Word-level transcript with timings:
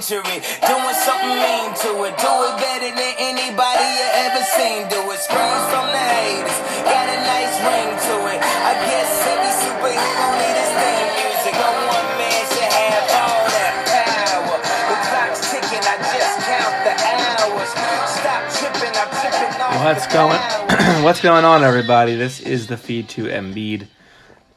century. 0.00 0.40
Doing 0.64 0.96
something 1.04 1.36
mean 1.36 1.68
to 1.84 1.90
it. 2.08 2.16
Do 2.16 2.32
it 2.48 2.54
better 2.56 2.88
than 2.96 3.14
anybody 3.20 3.84
you 4.00 4.08
ever 4.24 4.40
seen. 4.56 4.88
Do 4.88 5.04
it. 5.12 5.20
Screams 5.20 5.64
from 5.68 5.84
the 5.92 6.00
haters. 6.00 6.58
Got 6.88 7.12
a 7.12 7.18
nice 7.28 7.56
ring 7.60 7.92
to 7.92 8.16
it. 8.32 8.40
I 8.40 8.72
guess 8.88 9.10
every 9.28 9.52
superhero 9.60 10.28
need 10.40 10.56
his 10.56 10.72
theme 10.80 11.12
music. 11.20 11.54
No 11.60 11.70
one 11.92 12.08
man 12.16 12.42
should 12.56 12.72
have 12.72 13.04
all 13.20 13.44
that 13.52 13.76
power. 13.92 14.56
The 14.88 14.96
clock's 15.12 15.44
ticking. 15.52 15.84
I 15.84 15.94
just 16.08 16.36
count 16.40 16.76
the 16.88 16.94
hours. 17.12 17.70
Stop 18.16 18.42
tripping. 18.56 18.94
I'm 18.96 19.10
tripping 19.20 19.54
off 19.60 19.76
What's 19.84 20.06
going. 20.08 20.40
What's 21.04 21.20
going 21.20 21.44
on 21.44 21.64
everybody? 21.64 22.14
This 22.14 22.40
is 22.40 22.66
the 22.66 22.78
feed 22.78 23.10
to 23.10 23.24
Embiid. 23.24 23.88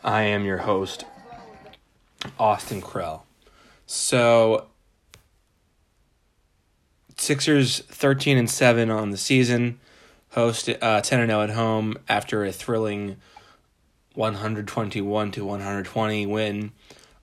I 0.01 0.21
am 0.21 0.45
your 0.45 0.59
host 0.59 1.03
Austin 2.39 2.81
Krell. 2.81 3.23
So 3.85 4.67
Sixers 7.17 7.79
13 7.79 8.37
and 8.37 8.49
7 8.49 8.89
on 8.89 9.11
the 9.11 9.17
season, 9.17 9.79
host 10.31 10.69
uh 10.69 11.01
10 11.01 11.19
and 11.19 11.29
0 11.29 11.41
at 11.41 11.49
home 11.51 11.95
after 12.09 12.43
a 12.43 12.51
thrilling 12.51 13.17
121 14.13 15.31
to 15.31 15.45
120 15.45 16.25
win 16.25 16.71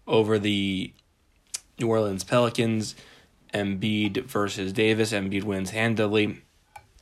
over 0.06 0.38
the 0.38 0.92
New 1.78 1.88
Orleans 1.88 2.24
Pelicans. 2.24 2.94
Embiid 3.52 4.24
versus 4.24 4.72
Davis. 4.72 5.12
Embiid 5.12 5.44
wins 5.44 5.70
handily 5.70 6.42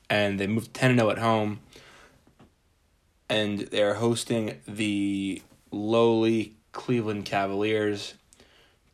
and 0.08 0.40
they 0.40 0.46
move 0.46 0.72
10 0.72 0.96
0 0.96 1.10
at 1.10 1.18
home. 1.18 1.60
And 3.28 3.60
they're 3.60 3.94
hosting 3.94 4.60
the 4.66 5.40
lowly 5.70 6.56
Cleveland 6.72 7.24
Cavaliers, 7.24 8.14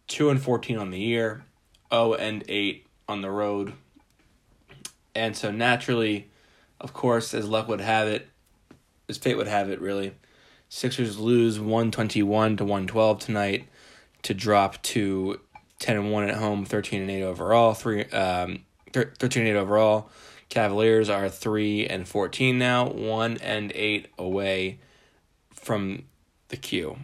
2 0.08 0.28
and 0.28 0.42
14 0.42 0.76
on 0.76 0.90
the 0.90 0.98
year, 0.98 1.44
0 1.90 2.14
and 2.14 2.44
8 2.46 2.86
on 3.08 3.22
the 3.22 3.30
road. 3.30 3.72
And 5.16 5.34
so 5.34 5.50
naturally, 5.50 6.28
of 6.78 6.92
course, 6.92 7.32
as 7.32 7.48
luck 7.48 7.68
would 7.68 7.80
have 7.80 8.06
it, 8.06 8.28
as 9.08 9.16
fate 9.16 9.38
would 9.38 9.48
have 9.48 9.70
it, 9.70 9.80
really, 9.80 10.12
Sixers 10.68 11.18
lose 11.18 11.58
121 11.58 12.58
to 12.58 12.64
112 12.64 13.18
tonight 13.18 13.68
to 14.22 14.34
drop 14.34 14.82
to 14.82 15.40
10 15.78 15.96
and 15.96 16.12
1 16.12 16.28
at 16.28 16.36
home, 16.36 16.66
13 16.66 17.00
and 17.02 17.10
8 17.10 17.22
overall, 17.22 17.72
3 17.72 18.04
um 18.10 18.64
thir- 18.92 19.12
13 19.18 19.46
and 19.46 19.56
8 19.56 19.58
overall. 19.58 20.10
Cavaliers 20.50 21.08
are 21.08 21.30
3 21.30 21.86
and 21.86 22.06
14 22.06 22.58
now, 22.58 22.88
1 22.88 23.38
and 23.38 23.72
8 23.74 24.08
away 24.18 24.80
from 25.54 26.04
the 26.48 26.56
Q. 26.58 26.98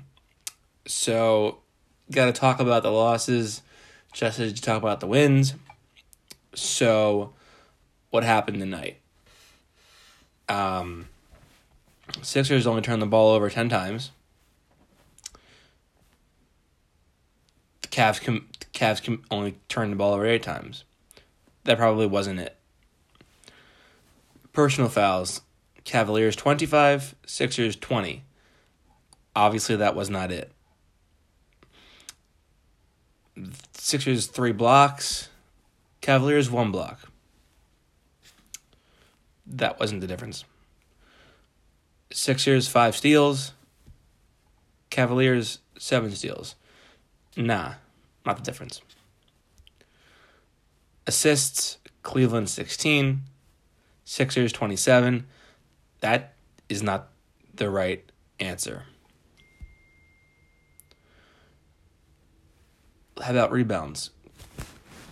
So, 0.86 1.60
got 2.10 2.26
to 2.26 2.32
talk 2.32 2.60
about 2.60 2.82
the 2.82 2.90
losses 2.90 3.62
just 4.12 4.38
as 4.38 4.52
you 4.52 4.58
talk 4.58 4.82
about 4.82 5.00
the 5.00 5.06
wins. 5.06 5.54
So, 6.54 7.32
what 8.12 8.24
happened 8.24 8.60
tonight? 8.60 8.98
Um, 10.46 11.08
Sixers 12.20 12.66
only 12.66 12.82
turned 12.82 13.00
the 13.00 13.06
ball 13.06 13.32
over 13.32 13.48
10 13.48 13.70
times. 13.70 14.10
The 17.80 17.88
Cavs 17.88 18.22
com- 18.22 18.48
the 18.60 18.66
Cavs 18.66 19.02
com- 19.02 19.24
only 19.30 19.56
turned 19.68 19.92
the 19.92 19.96
ball 19.96 20.12
over 20.12 20.26
8 20.26 20.42
times. 20.42 20.84
That 21.64 21.78
probably 21.78 22.06
wasn't 22.06 22.40
it. 22.40 22.54
Personal 24.52 24.90
fouls. 24.90 25.40
Cavaliers 25.84 26.36
25, 26.36 27.14
Sixers 27.24 27.76
20. 27.76 28.24
Obviously 29.34 29.76
that 29.76 29.96
was 29.96 30.10
not 30.10 30.30
it. 30.30 30.52
Sixers 33.72 34.26
3 34.26 34.52
blocks, 34.52 35.30
Cavaliers 36.02 36.50
1 36.50 36.70
block. 36.70 37.08
That 39.52 39.78
wasn't 39.78 40.00
the 40.00 40.06
difference. 40.06 40.44
Sixers 42.10 42.68
five 42.68 42.96
steals. 42.96 43.52
Cavaliers 44.90 45.58
seven 45.78 46.10
steals. 46.12 46.54
Nah, 47.36 47.74
not 48.24 48.36
the 48.36 48.42
difference. 48.42 48.80
Assists 51.06 51.78
Cleveland 52.02 52.48
sixteen. 52.48 53.22
Sixers 54.04 54.52
twenty 54.52 54.76
seven. 54.76 55.26
That 56.00 56.34
is 56.68 56.82
not 56.82 57.08
the 57.54 57.68
right 57.68 58.10
answer. 58.40 58.84
How 63.22 63.30
about 63.30 63.52
rebounds? 63.52 64.10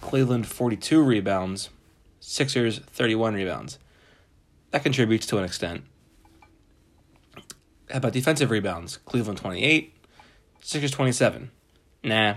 Cleveland 0.01 0.47
forty 0.47 0.77
two 0.77 1.03
rebounds. 1.03 1.69
Sixers 2.21 2.79
thirty 2.79 3.15
one 3.15 3.35
rebounds. 3.35 3.79
That 4.71 4.83
contributes 4.83 5.27
to 5.27 5.39
an 5.39 5.45
extent. 5.45 5.85
How 7.91 7.99
about 7.99 8.13
defensive 8.13 8.51
rebounds? 8.51 8.99
Cleveland 8.99 9.39
28, 9.39 9.97
Sixers 10.63 10.93
27. 10.93 11.51
Nah. 12.05 12.37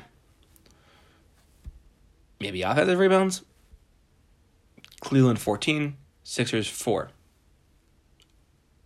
Maybe 2.40 2.64
offensive 2.64 2.98
rebounds? 2.98 3.44
Cleveland 5.00 5.40
14, 5.40 5.96
Sixers 6.24 6.68
4. 6.68 7.12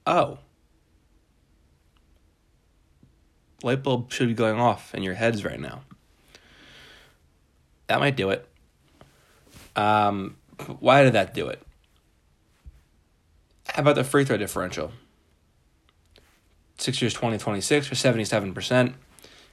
Oh. 0.05 0.39
Light 3.63 3.81
bulb 3.81 4.11
should 4.11 4.27
be 4.27 4.33
going 4.33 4.59
off 4.59 4.93
in 4.93 5.03
your 5.03 5.13
heads 5.15 5.45
right 5.45 5.59
now. 5.59 5.81
That 7.87 7.99
might 7.99 8.15
do 8.15 8.29
it. 8.29 8.47
Um, 9.75 10.35
why 10.79 11.03
did 11.03 11.13
that 11.13 11.33
do 11.33 11.47
it? 11.47 11.61
How 13.77 13.81
about 13.81 13.93
the 13.93 14.03
free 14.03 14.25
throw 14.25 14.37
differential? 14.37 14.91
Sixers 16.79 17.13
20 17.13 17.37
26 17.37 17.85
for 17.85 17.93
77%. 17.93 18.95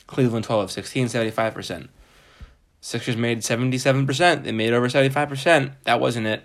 Cleveland 0.07 0.47
12 0.47 0.65
of 0.65 0.71
16, 0.71 1.09
75%. 1.09 1.89
Sixers 2.81 3.19
made 3.19 3.41
77%. 3.41 4.45
They 4.45 4.53
made 4.53 4.73
over 4.73 4.89
75%. 4.89 5.73
That 5.83 6.01
wasn't 6.01 6.27
it. 6.27 6.43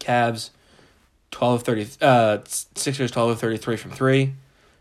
Cavs 0.00 0.48
12 1.32 1.54
of 1.54 1.62
30 1.64 1.88
uh 2.00 2.38
Sixers 2.46 3.10
12 3.10 3.30
of 3.32 3.40
33 3.40 3.76
from 3.76 3.90
3 3.90 4.32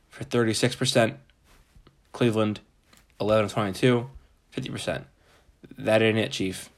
for 0.08 0.24
36%. 0.24 1.16
Cleveland 2.14 2.62
11 3.20 3.44
of 3.44 3.52
22, 3.52 4.10
50%. 4.56 5.04
That 5.78 6.02
ain't 6.02 6.18
it, 6.18 6.32
chief. 6.32 6.70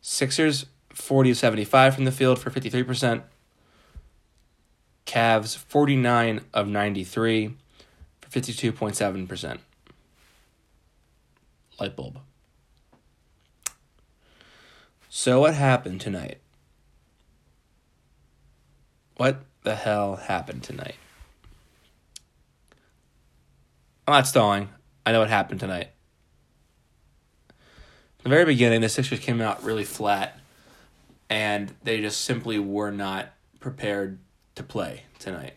Sixers 0.00 0.64
40 0.94 1.30
of 1.30 1.36
75 1.36 1.94
from 1.94 2.04
the 2.04 2.12
field 2.12 2.38
for 2.38 2.50
53%. 2.50 3.22
Cavs 5.06 5.56
49 5.56 6.40
of 6.54 6.66
93 6.68 7.56
for 8.20 8.40
52.7%. 8.40 9.58
Light 11.80 11.96
bulb. 11.96 12.20
So, 15.08 15.40
what 15.40 15.54
happened 15.54 16.00
tonight? 16.00 16.38
What 19.16 19.44
the 19.62 19.74
hell 19.76 20.16
happened 20.16 20.64
tonight? 20.64 20.96
I'm 24.06 24.14
not 24.14 24.26
stalling. 24.26 24.68
I 25.06 25.12
know 25.12 25.20
what 25.20 25.30
happened 25.30 25.60
tonight. 25.60 25.90
The 28.22 28.28
very 28.28 28.44
beginning, 28.44 28.80
the 28.80 28.88
Sixers 28.88 29.20
came 29.20 29.40
out 29.40 29.62
really 29.62 29.84
flat, 29.84 30.38
and 31.34 31.74
they 31.82 32.00
just 32.00 32.20
simply 32.20 32.60
were 32.60 32.92
not 32.92 33.32
prepared 33.58 34.20
to 34.54 34.62
play 34.62 35.02
tonight. 35.18 35.54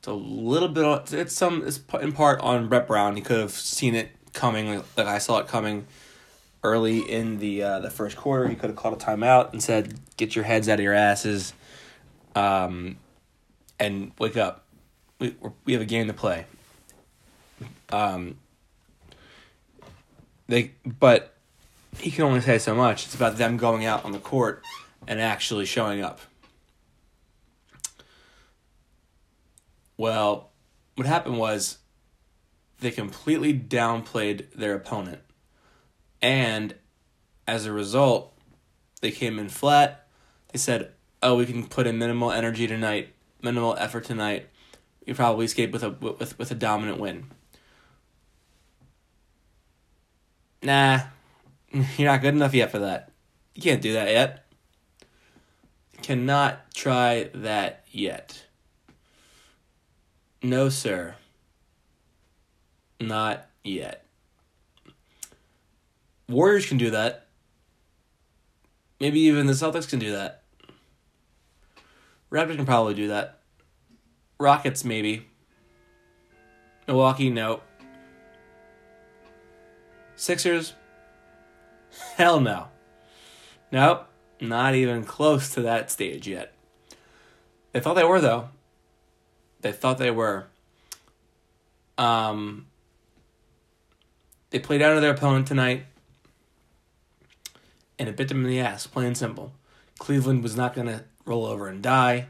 It's 0.00 0.08
a 0.08 0.12
little 0.12 0.68
bit. 0.68 1.12
It's 1.12 1.32
some. 1.32 1.62
It's 1.64 1.80
in 2.00 2.10
part 2.10 2.40
on 2.40 2.68
Brett 2.68 2.88
Brown. 2.88 3.14
He 3.14 3.22
could 3.22 3.38
have 3.38 3.52
seen 3.52 3.94
it 3.94 4.10
coming. 4.32 4.82
Like, 4.96 5.06
I 5.06 5.18
saw 5.18 5.38
it 5.38 5.46
coming 5.46 5.86
early 6.64 6.98
in 6.98 7.38
the 7.38 7.62
uh, 7.62 7.78
the 7.78 7.90
first 7.90 8.16
quarter. 8.16 8.48
He 8.48 8.56
could 8.56 8.70
have 8.70 8.76
called 8.76 9.00
a 9.00 9.04
timeout 9.04 9.52
and 9.52 9.62
said, 9.62 10.00
"Get 10.16 10.34
your 10.34 10.44
heads 10.44 10.68
out 10.68 10.80
of 10.80 10.84
your 10.84 10.94
asses, 10.94 11.52
um, 12.34 12.96
and 13.78 14.10
wake 14.18 14.36
up. 14.36 14.64
We 15.20 15.36
we 15.64 15.74
have 15.74 15.82
a 15.82 15.86
game 15.86 16.08
to 16.08 16.12
play." 16.12 16.44
Um. 17.90 18.38
They 20.48 20.72
but 20.84 21.37
he 21.96 22.10
can 22.10 22.24
only 22.24 22.40
say 22.40 22.58
so 22.58 22.74
much. 22.74 23.06
It's 23.06 23.14
about 23.14 23.36
them 23.36 23.56
going 23.56 23.84
out 23.84 24.04
on 24.04 24.12
the 24.12 24.18
court 24.18 24.62
and 25.06 25.20
actually 25.20 25.64
showing 25.64 26.02
up. 26.02 26.20
Well, 29.96 30.50
what 30.94 31.06
happened 31.06 31.38
was 31.38 31.78
they 32.80 32.90
completely 32.90 33.52
downplayed 33.52 34.52
their 34.54 34.74
opponent. 34.74 35.20
And 36.22 36.74
as 37.46 37.66
a 37.66 37.72
result, 37.72 38.36
they 39.00 39.10
came 39.10 39.38
in 39.38 39.48
flat. 39.48 40.06
They 40.52 40.58
said, 40.58 40.92
"Oh, 41.22 41.36
we 41.36 41.46
can 41.46 41.66
put 41.66 41.86
in 41.86 41.98
minimal 41.98 42.30
energy 42.30 42.66
tonight, 42.66 43.14
minimal 43.42 43.76
effort 43.76 44.04
tonight. 44.04 44.48
We 45.06 45.14
probably 45.14 45.46
escape 45.46 45.72
with 45.72 45.82
a 45.82 45.90
with 45.90 46.38
with 46.38 46.50
a 46.50 46.54
dominant 46.54 46.98
win." 46.98 47.30
nah, 50.62 51.00
you're 51.72 52.10
not 52.10 52.22
good 52.22 52.34
enough 52.34 52.54
yet 52.54 52.70
for 52.70 52.78
that. 52.78 53.10
You 53.54 53.62
can't 53.62 53.82
do 53.82 53.92
that 53.94 54.08
yet. 54.08 54.44
Cannot 56.02 56.72
try 56.74 57.30
that 57.34 57.84
yet. 57.90 58.46
No, 60.42 60.68
sir. 60.68 61.16
Not 63.00 63.48
yet. 63.64 64.04
Warriors 66.28 66.66
can 66.66 66.78
do 66.78 66.90
that. 66.90 67.26
Maybe 69.00 69.20
even 69.20 69.46
the 69.46 69.52
Celtics 69.52 69.88
can 69.88 69.98
do 69.98 70.12
that. 70.12 70.42
Raptors 72.30 72.56
can 72.56 72.66
probably 72.66 72.94
do 72.94 73.08
that. 73.08 73.40
Rockets, 74.38 74.84
maybe. 74.84 75.26
Milwaukee, 76.86 77.30
no. 77.30 77.60
Sixers, 80.16 80.74
hell 82.16 82.40
no. 82.40 82.68
Nope, 83.70 84.06
not 84.40 84.74
even 84.74 85.04
close 85.04 85.50
to 85.54 85.62
that 85.62 85.90
stage 85.90 86.26
yet. 86.26 86.54
They 87.72 87.80
thought 87.80 87.94
they 87.94 88.04
were, 88.04 88.20
though. 88.20 88.48
They 89.60 89.72
thought 89.72 89.98
they 89.98 90.10
were. 90.10 90.46
Um, 91.98 92.66
they 94.50 94.58
played 94.58 94.82
out 94.82 94.96
of 94.96 95.02
their 95.02 95.12
opponent 95.12 95.46
tonight, 95.46 95.84
and 97.98 98.08
it 98.08 98.16
bit 98.16 98.28
them 98.28 98.44
in 98.44 98.50
the 98.50 98.60
ass, 98.60 98.86
plain 98.86 99.08
and 99.08 99.16
simple. 99.16 99.52
Cleveland 99.98 100.42
was 100.42 100.56
not 100.56 100.74
going 100.74 100.86
to 100.86 101.04
roll 101.24 101.44
over 101.44 101.66
and 101.68 101.82
die. 101.82 102.28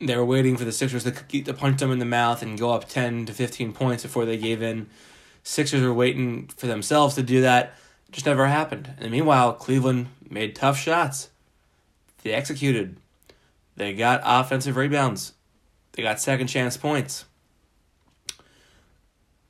They 0.00 0.16
were 0.16 0.24
waiting 0.24 0.56
for 0.56 0.64
the 0.64 0.72
Sixers 0.72 1.04
to, 1.04 1.10
to 1.42 1.52
punch 1.52 1.80
them 1.80 1.90
in 1.90 1.98
the 1.98 2.04
mouth 2.04 2.40
and 2.40 2.58
go 2.58 2.70
up 2.70 2.88
10 2.88 3.26
to 3.26 3.32
15 3.32 3.72
points 3.72 4.04
before 4.04 4.24
they 4.24 4.36
gave 4.36 4.62
in. 4.62 4.88
Sixers 5.48 5.80
were 5.80 5.94
waiting 5.94 6.46
for 6.48 6.66
themselves 6.66 7.14
to 7.14 7.22
do 7.22 7.40
that. 7.40 7.72
It 8.06 8.12
just 8.12 8.26
never 8.26 8.48
happened. 8.48 8.92
And 8.98 9.10
meanwhile, 9.10 9.54
Cleveland 9.54 10.08
made 10.28 10.54
tough 10.54 10.78
shots. 10.78 11.30
They 12.22 12.32
executed. 12.32 12.98
They 13.74 13.94
got 13.94 14.20
offensive 14.22 14.76
rebounds. 14.76 15.32
They 15.92 16.02
got 16.02 16.20
second 16.20 16.48
chance 16.48 16.76
points. 16.76 17.24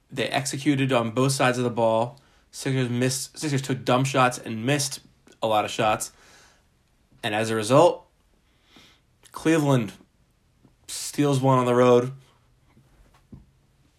They 0.08 0.28
executed 0.28 0.92
on 0.92 1.10
both 1.10 1.32
sides 1.32 1.58
of 1.58 1.64
the 1.64 1.68
ball. 1.68 2.20
Sixers 2.52 2.88
missed. 2.88 3.36
Sixers 3.36 3.60
took 3.60 3.84
dumb 3.84 4.04
shots 4.04 4.38
and 4.38 4.64
missed 4.64 5.00
a 5.42 5.48
lot 5.48 5.64
of 5.64 5.70
shots, 5.72 6.12
and 7.24 7.34
as 7.34 7.50
a 7.50 7.56
result, 7.56 8.06
Cleveland 9.32 9.94
steals 10.86 11.40
one 11.40 11.58
on 11.58 11.66
the 11.66 11.74
road. 11.74 12.12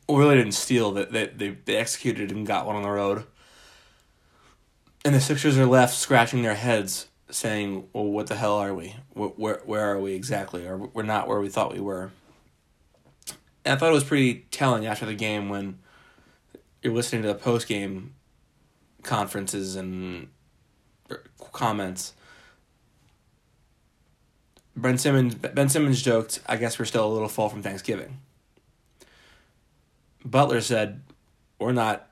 Really 0.09 0.37
didn't 0.37 0.53
steal 0.53 0.91
that 0.93 1.11
they, 1.11 1.27
they 1.27 1.49
they 1.65 1.75
executed 1.75 2.31
and 2.31 2.45
got 2.45 2.65
one 2.65 2.75
on 2.75 2.81
the 2.81 2.89
road. 2.89 3.25
And 5.05 5.13
the 5.13 5.21
Sixers 5.21 5.55
are 5.57 5.67
left 5.67 5.93
scratching 5.93 6.41
their 6.41 6.55
heads, 6.55 7.07
saying, 7.29 7.87
"Well, 7.93 8.05
what 8.05 8.25
the 8.25 8.35
hell 8.35 8.57
are 8.57 8.73
we? 8.73 8.95
Where 9.13 9.29
where, 9.29 9.61
where 9.65 9.91
are 9.91 9.99
we 9.99 10.13
exactly? 10.13 10.65
Or 10.65 10.77
we're 10.77 11.03
not 11.03 11.27
where 11.27 11.39
we 11.39 11.47
thought 11.47 11.71
we 11.71 11.79
were." 11.79 12.11
And 13.63 13.75
I 13.75 13.75
thought 13.75 13.91
it 13.91 13.93
was 13.93 14.03
pretty 14.03 14.47
telling 14.49 14.87
after 14.87 15.05
the 15.05 15.13
game 15.13 15.47
when 15.47 15.77
you're 16.81 16.93
listening 16.93 17.21
to 17.21 17.27
the 17.27 17.35
post 17.35 17.67
game 17.67 18.15
conferences 19.03 19.75
and 19.75 20.29
er, 21.11 21.23
comments. 21.53 22.13
Ben 24.75 24.97
Simmons 24.97 25.35
Ben 25.35 25.69
Simmons 25.69 26.01
joked, 26.01 26.39
"I 26.47 26.57
guess 26.57 26.79
we're 26.79 26.85
still 26.85 27.05
a 27.05 27.13
little 27.13 27.29
fall 27.29 27.49
from 27.49 27.61
Thanksgiving." 27.61 28.21
Butler 30.23 30.61
said, 30.61 31.01
"We're 31.59 31.71
not. 31.71 32.07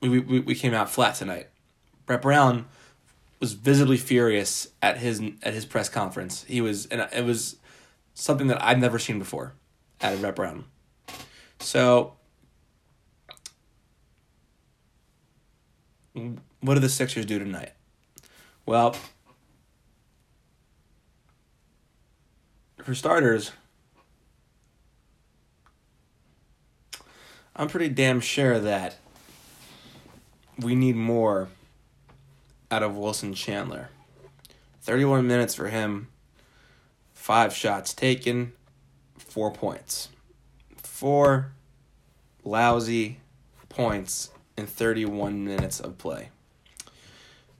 We 0.00 0.20
we 0.20 0.40
we 0.40 0.54
came 0.54 0.74
out 0.74 0.90
flat 0.90 1.14
tonight." 1.14 1.48
Brett 2.06 2.22
Brown 2.22 2.66
was 3.40 3.54
visibly 3.54 3.96
furious 3.96 4.68
at 4.82 4.98
his 4.98 5.22
at 5.42 5.54
his 5.54 5.64
press 5.64 5.88
conference. 5.88 6.44
He 6.44 6.60
was 6.60 6.86
and 6.86 7.08
it 7.12 7.24
was 7.24 7.56
something 8.14 8.48
that 8.48 8.62
I've 8.62 8.78
never 8.78 8.98
seen 8.98 9.18
before 9.18 9.54
out 10.02 10.12
of 10.12 10.20
Brett 10.20 10.36
Brown. 10.36 10.64
So 11.58 12.14
what 16.60 16.74
do 16.74 16.80
the 16.80 16.88
Sixers 16.88 17.24
do 17.24 17.38
tonight? 17.38 17.72
Well, 18.66 18.96
for 22.82 22.94
starters, 22.94 23.52
I'm 27.60 27.68
pretty 27.68 27.90
damn 27.90 28.20
sure 28.20 28.58
that 28.58 28.96
we 30.58 30.74
need 30.74 30.96
more 30.96 31.50
out 32.70 32.82
of 32.82 32.96
Wilson 32.96 33.34
Chandler. 33.34 33.90
31 34.80 35.26
minutes 35.26 35.54
for 35.54 35.68
him, 35.68 36.08
five 37.12 37.54
shots 37.54 37.92
taken, 37.92 38.54
four 39.18 39.52
points. 39.52 40.08
Four 40.78 41.52
lousy 42.44 43.20
points 43.68 44.30
in 44.56 44.66
31 44.66 45.44
minutes 45.44 45.80
of 45.80 45.98
play. 45.98 46.30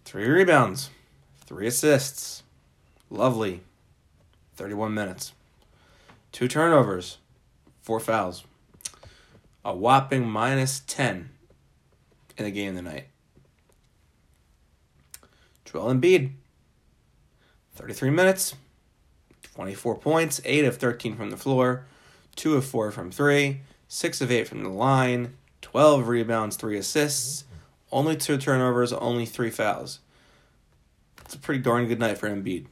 Three 0.07 0.31
rebounds, 0.31 0.89
three 1.45 1.67
assists. 1.67 2.43
Lovely. 3.11 3.61
31 4.55 4.95
minutes. 4.95 5.35
Two 6.33 6.49
turnovers, 6.49 7.19
four 7.83 8.01
fouls. 8.01 8.45
A 9.65 9.75
whopping 9.75 10.29
minus 10.29 10.81
10 10.81 11.31
in 12.39 12.45
the 12.45 12.51
game 12.51 12.75
tonight. 12.77 13.09
Joel 15.65 15.95
Embiid, 15.95 16.33
33 17.75 18.11
minutes, 18.11 18.55
24 19.55 19.99
points, 19.99 20.41
8 20.45 20.65
of 20.65 20.77
13 20.79 21.17
from 21.17 21.31
the 21.31 21.37
floor, 21.37 21.87
2 22.37 22.57
of 22.57 22.65
4 22.65 22.91
from 22.91 23.11
3, 23.11 23.61
6 23.87 24.21
of 24.21 24.33
8 24.33 24.49
from 24.49 24.63
the 24.63 24.71
line, 24.71 25.37
12 25.61 26.09
rebounds, 26.09 26.57
3 26.57 26.79
assists, 26.79 27.45
only 27.93 28.17
2 28.17 28.39
turnovers, 28.39 28.93
only 28.93 29.27
3 29.27 29.51
fouls. 29.51 30.01
It's 31.21 31.35
a 31.35 31.39
pretty 31.39 31.63
darn 31.63 31.87
good 31.87 32.01
night 32.01 32.19
for 32.19 32.29
Embiid. 32.29 32.67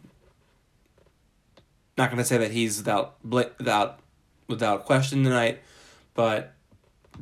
Not 1.96 2.10
going 2.10 2.18
to 2.18 2.24
say 2.24 2.38
that 2.38 2.50
he's 2.50 2.78
without 2.78 3.16
without 3.24 4.00
without 4.48 4.84
question 4.84 5.22
tonight, 5.22 5.60
but 6.14 6.54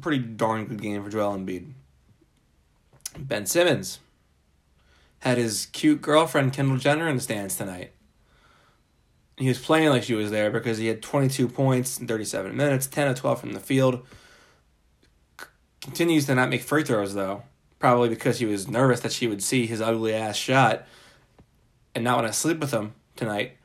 pretty 0.00 0.18
darn 0.18 0.66
good 0.66 0.82
game 0.82 1.02
for 1.02 1.10
Joel 1.10 1.36
Embiid. 1.36 1.72
Ben 3.18 3.46
Simmons 3.46 4.00
had 5.20 5.38
his 5.38 5.66
cute 5.66 6.02
girlfriend 6.02 6.52
Kendall 6.52 6.76
Jenner 6.76 7.08
in 7.08 7.16
the 7.16 7.22
stands 7.22 7.56
tonight. 7.56 7.92
He 9.36 9.48
was 9.48 9.58
playing 9.58 9.90
like 9.90 10.02
she 10.02 10.14
was 10.14 10.30
there 10.30 10.50
because 10.50 10.78
he 10.78 10.86
had 10.86 11.02
22 11.02 11.48
points 11.48 11.98
in 11.98 12.06
37 12.06 12.56
minutes, 12.56 12.86
10 12.86 13.08
of 13.08 13.16
12 13.16 13.40
from 13.40 13.52
the 13.52 13.60
field. 13.60 14.06
C- 15.38 15.46
continues 15.80 16.26
to 16.26 16.34
not 16.34 16.48
make 16.48 16.62
free 16.62 16.84
throws 16.84 17.14
though, 17.14 17.42
probably 17.78 18.08
because 18.08 18.38
he 18.38 18.46
was 18.46 18.68
nervous 18.68 19.00
that 19.00 19.12
she 19.12 19.26
would 19.26 19.42
see 19.42 19.66
his 19.66 19.80
ugly 19.80 20.14
ass 20.14 20.36
shot 20.36 20.86
and 21.94 22.04
not 22.04 22.16
want 22.16 22.28
to 22.28 22.32
sleep 22.32 22.60
with 22.60 22.70
him 22.70 22.94
tonight. 23.14 23.56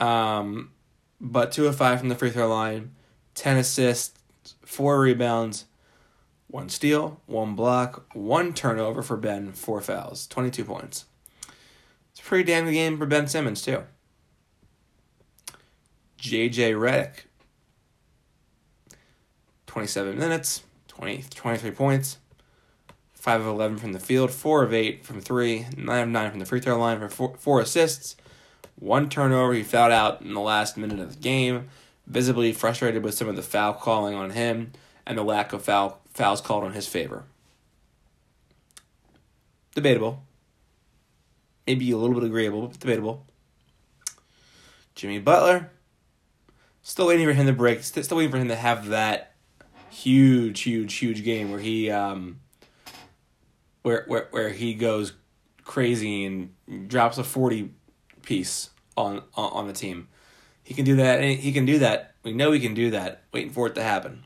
Um, 0.00 0.72
but 1.20 1.52
two 1.52 1.66
of 1.66 1.76
five 1.76 2.00
from 2.00 2.08
the 2.08 2.14
free 2.14 2.30
throw 2.30 2.48
line, 2.48 2.94
10 3.34 3.56
assists, 3.58 4.15
four 4.66 5.00
rebounds, 5.00 5.64
one 6.48 6.68
steal, 6.68 7.20
one 7.26 7.54
block, 7.54 8.04
one 8.14 8.52
turnover 8.52 9.02
for 9.02 9.16
Ben, 9.16 9.52
four 9.52 9.80
fouls, 9.80 10.26
22 10.26 10.64
points. 10.64 11.06
It's 12.10 12.20
a 12.20 12.22
pretty 12.22 12.44
damn 12.44 12.66
good 12.66 12.72
game 12.72 12.98
for 12.98 13.06
Ben 13.06 13.28
Simmons, 13.28 13.62
too. 13.62 13.84
JJ 16.18 16.74
Redick, 16.74 17.24
27 19.66 20.18
minutes, 20.18 20.62
20, 20.88 21.24
23 21.30 21.70
points, 21.70 22.18
5 23.14 23.40
of 23.42 23.46
11 23.46 23.78
from 23.78 23.92
the 23.92 24.00
field, 24.00 24.30
4 24.30 24.64
of 24.64 24.74
8 24.74 25.04
from 25.04 25.20
3, 25.20 25.66
9 25.76 26.02
of 26.02 26.08
9 26.08 26.30
from 26.30 26.40
the 26.40 26.46
free 26.46 26.60
throw 26.60 26.78
line 26.78 26.98
for 26.98 27.08
four, 27.08 27.36
four 27.38 27.60
assists, 27.60 28.16
one 28.76 29.08
turnover. 29.08 29.52
He 29.52 29.62
fouled 29.62 29.92
out 29.92 30.22
in 30.22 30.34
the 30.34 30.40
last 30.40 30.76
minute 30.76 30.98
of 30.98 31.14
the 31.14 31.22
game, 31.22 31.68
visibly 32.06 32.52
frustrated 32.52 33.02
with 33.02 33.14
some 33.14 33.28
of 33.28 33.36
the 33.36 33.42
foul 33.42 33.74
calling 33.74 34.14
on 34.14 34.30
him 34.30 34.72
and 35.06 35.18
the 35.18 35.22
lack 35.22 35.52
of 35.52 35.62
foul 35.62 36.00
fouls 36.14 36.40
called 36.40 36.64
on 36.64 36.72
his 36.72 36.86
favor. 36.86 37.24
Debatable. 39.74 40.22
Maybe 41.66 41.90
a 41.90 41.96
little 41.96 42.14
bit 42.14 42.24
agreeable, 42.24 42.68
but 42.68 42.78
debatable. 42.78 43.26
Jimmy 44.94 45.18
Butler. 45.18 45.70
Still 46.82 47.08
waiting 47.08 47.26
for 47.26 47.32
him 47.32 47.46
to 47.46 47.52
break. 47.52 47.82
Still 47.82 48.16
waiting 48.16 48.30
for 48.30 48.38
him 48.38 48.48
to 48.48 48.56
have 48.56 48.88
that 48.88 49.34
huge, 49.90 50.60
huge, 50.60 50.94
huge 50.94 51.24
game 51.24 51.50
where 51.50 51.60
he 51.60 51.90
um 51.90 52.40
where 53.82 54.04
where 54.06 54.28
where 54.30 54.50
he 54.50 54.74
goes 54.74 55.12
crazy 55.64 56.24
and 56.24 56.88
drops 56.88 57.18
a 57.18 57.24
forty 57.24 57.72
piece 58.22 58.70
on 58.96 59.22
on 59.34 59.66
the 59.66 59.72
team. 59.72 60.08
He 60.66 60.74
can 60.74 60.84
do 60.84 60.96
that. 60.96 61.22
he 61.22 61.52
can 61.52 61.64
do 61.64 61.78
that. 61.78 62.14
We 62.24 62.32
know 62.32 62.50
he 62.50 62.58
can 62.58 62.74
do 62.74 62.90
that. 62.90 63.22
Waiting 63.32 63.52
for 63.52 63.68
it 63.68 63.76
to 63.76 63.84
happen. 63.84 64.24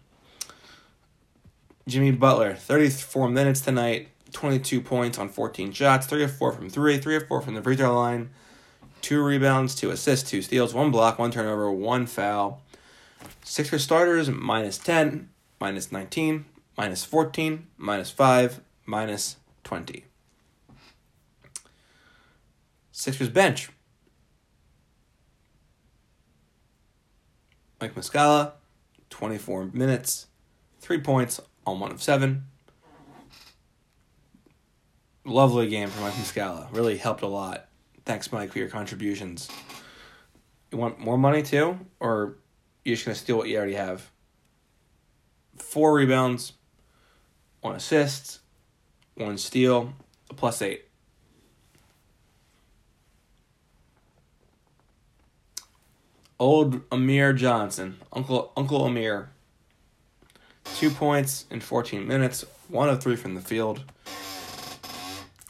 Jimmy 1.87 2.12
Butler, 2.12 2.54
34 2.54 3.28
minutes 3.28 3.61
tonight, 3.61 4.09
22 4.32 4.80
points 4.80 5.18
on 5.18 5.28
14 5.28 5.70
shots, 5.73 6.06
3 6.06 6.25
of 6.25 6.35
4 6.35 6.52
from 6.52 6.70
3, 6.70 6.97
3 6.97 7.16
of 7.16 7.28
4 7.28 7.42
from 7.42 7.54
the 7.54 7.62
free 7.62 7.76
throw 7.76 7.94
line, 7.94 8.30
2 9.02 9.23
rebounds, 9.23 9.75
2 9.75 9.90
assists, 9.90 10.30
2 10.30 10.40
steals, 10.40 10.73
1 10.73 10.90
block, 10.90 11.18
1 11.18 11.30
turnover, 11.30 11.70
1 11.70 12.06
foul. 12.06 12.62
Sixers 13.44 13.85
starters, 13.85 14.30
minus 14.30 14.78
10, 14.78 15.28
minus 15.61 15.92
19, 15.92 16.47
minus 16.78 17.04
14, 17.04 17.66
minus 17.76 18.11
5, 18.11 18.62
minus 18.87 19.37
20. 19.64 20.06
Sixers 22.92 23.28
bench. 23.28 23.68
Mike 27.80 27.94
Muscala, 27.94 28.52
24 29.08 29.70
minutes, 29.72 30.26
3 30.80 31.00
points 31.00 31.40
on 31.66 31.80
1 31.80 31.92
of 31.92 32.02
7. 32.02 32.44
Lovely 35.25 35.68
game 35.68 35.88
for 35.88 36.02
Mike 36.02 36.12
Muscala. 36.14 36.68
Really 36.72 36.99
helped 36.99 37.22
a 37.22 37.26
lot. 37.26 37.68
Thanks, 38.04 38.32
Mike, 38.32 38.52
for 38.52 38.58
your 38.58 38.68
contributions. 38.68 39.49
You 40.70 40.78
want 40.78 40.99
more 40.99 41.16
money 41.16 41.42
too? 41.42 41.78
Or 42.00 42.37
you're 42.84 42.96
just 42.96 43.06
to 43.06 43.14
steal 43.14 43.38
what 43.38 43.49
you 43.49 43.56
already 43.56 43.75
have? 43.75 44.10
Four 45.56 45.94
rebounds, 45.94 46.52
one 47.60 47.76
assist, 47.76 48.40
one 49.14 49.38
steal, 49.38 49.92
a 50.28 50.34
plus 50.34 50.60
eight. 50.62 50.89
Old 56.40 56.80
Amir 56.90 57.35
Johnson, 57.35 57.99
Uncle 58.14 58.50
Uncle 58.56 58.87
Amir. 58.87 59.28
Two 60.76 60.88
points 60.88 61.44
in 61.50 61.61
14 61.61 62.09
minutes, 62.09 62.47
one 62.68 62.88
of 62.88 63.02
three 63.02 63.14
from 63.14 63.35
the 63.35 63.42
field. 63.42 63.85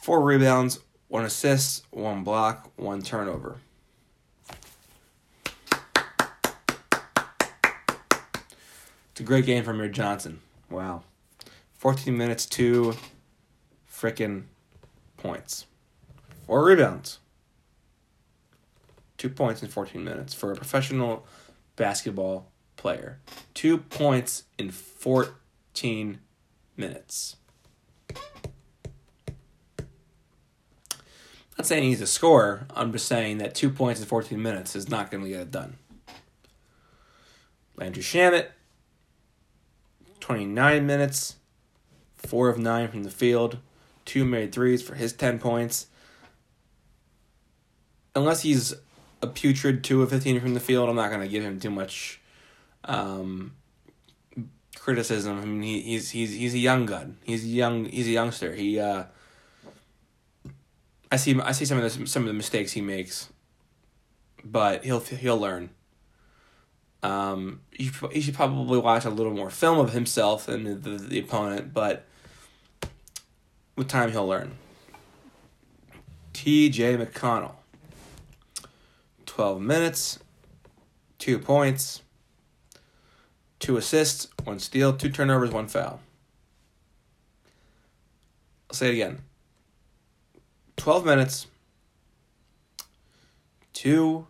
Four 0.03 0.21
rebounds, 0.23 0.81
one 1.07 1.25
assist, 1.25 1.85
one 1.91 2.25
block, 2.25 2.73
one 2.75 3.03
turnover. 3.03 3.59
It's 9.13 9.21
a 9.21 9.23
great 9.23 9.47
game 9.47 9.63
from 9.63 9.77
Amir 9.77 9.91
Johnson. 9.91 10.41
Wow. 10.69 11.05
14 11.75 12.17
minutes, 12.17 12.47
two 12.47 12.97
frickin' 13.89 14.43
points. 15.19 15.67
Four 16.49 16.65
rebounds. 16.65 17.20
Two 19.21 19.29
points 19.29 19.63
in 19.63 19.69
14 19.69 20.03
minutes 20.03 20.33
for 20.33 20.51
a 20.51 20.57
professional 20.57 21.27
basketball 21.77 22.51
player. 22.79 23.19
Two 23.53 23.77
points 23.77 24.45
in 24.57 24.71
14 24.71 26.21
minutes. 26.75 27.37
not 31.59 31.67
saying 31.67 31.83
he's 31.83 32.01
a 32.01 32.07
scorer. 32.07 32.67
I'm 32.75 32.93
just 32.93 33.07
saying 33.07 33.37
that 33.37 33.55
two 33.55 33.69
points 33.69 34.01
in 34.01 34.07
14 34.07 34.41
minutes 34.41 34.75
is 34.75 34.89
not 34.89 35.11
going 35.11 35.23
to 35.23 35.29
get 35.29 35.41
it 35.41 35.51
done. 35.51 35.77
Landry 37.77 38.03
Shamet, 38.03 38.47
29 40.21 40.87
minutes, 40.87 41.37
4 42.17 42.49
of 42.49 42.59
9 42.59 42.89
from 42.89 43.03
the 43.03 43.11
field, 43.11 43.59
2 44.07 44.25
made 44.25 44.51
threes 44.51 44.81
for 44.81 44.95
his 44.95 45.13
10 45.13 45.39
points. 45.39 45.89
Unless 48.17 48.41
he's 48.41 48.73
a 49.23 49.27
putrid 49.27 49.85
2 49.85 50.03
of 50.03 50.11
15 50.11 50.41
from 50.41 50.55
the 50.55 50.61
field, 50.61 50.89
I'm 50.89 50.97
not 50.97 51.11
to 51.11 51.29
give 51.29 51.45
him 51.45 51.61
too 51.61 51.71
much 51.71 52.21
um, 52.85 53.55
criticism. 54.77 55.39
I 55.39 55.45
mean, 55.45 55.63
he, 55.63 55.81
he's 55.83 56.11
he's 56.11 56.35
he's 56.35 56.55
a 56.55 56.59
young 56.59 56.87
gun. 56.87 57.19
He's 57.25 57.47
young 57.47 57.85
he's 57.85 58.07
a 58.07 58.11
youngster. 58.11 58.55
He 58.55 58.81
uh, 58.81 59.05
I 61.13 61.17
see 61.17 61.39
I 61.41 61.53
see 61.53 61.65
some 61.65 61.79
of 61.79 61.85
the 61.85 62.07
some 62.07 62.23
of 62.23 62.29
the 62.29 62.35
mistakes 62.35 62.73
he 62.73 62.81
makes, 62.81 63.29
but 64.45 64.85
he'll 64.85 65.01
he'll 65.01 65.39
learn. 65.39 65.71
Um, 67.03 67.61
you 67.79 68.21
should 68.21 68.35
probably 68.35 68.79
watch 68.79 69.07
a 69.07 69.11
little 69.11 69.33
more 69.33 69.49
film 69.49 69.79
of 69.79 69.95
himself 69.95 70.49
and 70.49 70.83
the, 70.83 70.91
the 70.91 71.19
opponent, 71.19 71.73
but 71.73 72.05
with 73.75 73.89
time 73.89 74.13
he'll 74.13 74.27
learn. 74.27 74.59
T.J. 76.35 76.99
McConnell. 76.99 77.55
Twelve 79.41 79.63
minutes, 79.63 80.19
two 81.19 81.39
points, 81.39 82.03
two 83.59 83.79
assists, 83.79 84.29
one 84.45 84.59
steal, 84.59 84.93
two 84.93 85.09
turnovers, 85.09 85.51
one 85.51 85.67
foul. 85.67 86.01
I'll 88.69 88.75
say 88.77 88.91
it 88.91 88.93
again. 88.93 89.23
12 90.77 91.07
minutes, 91.07 91.47
two 93.73 94.27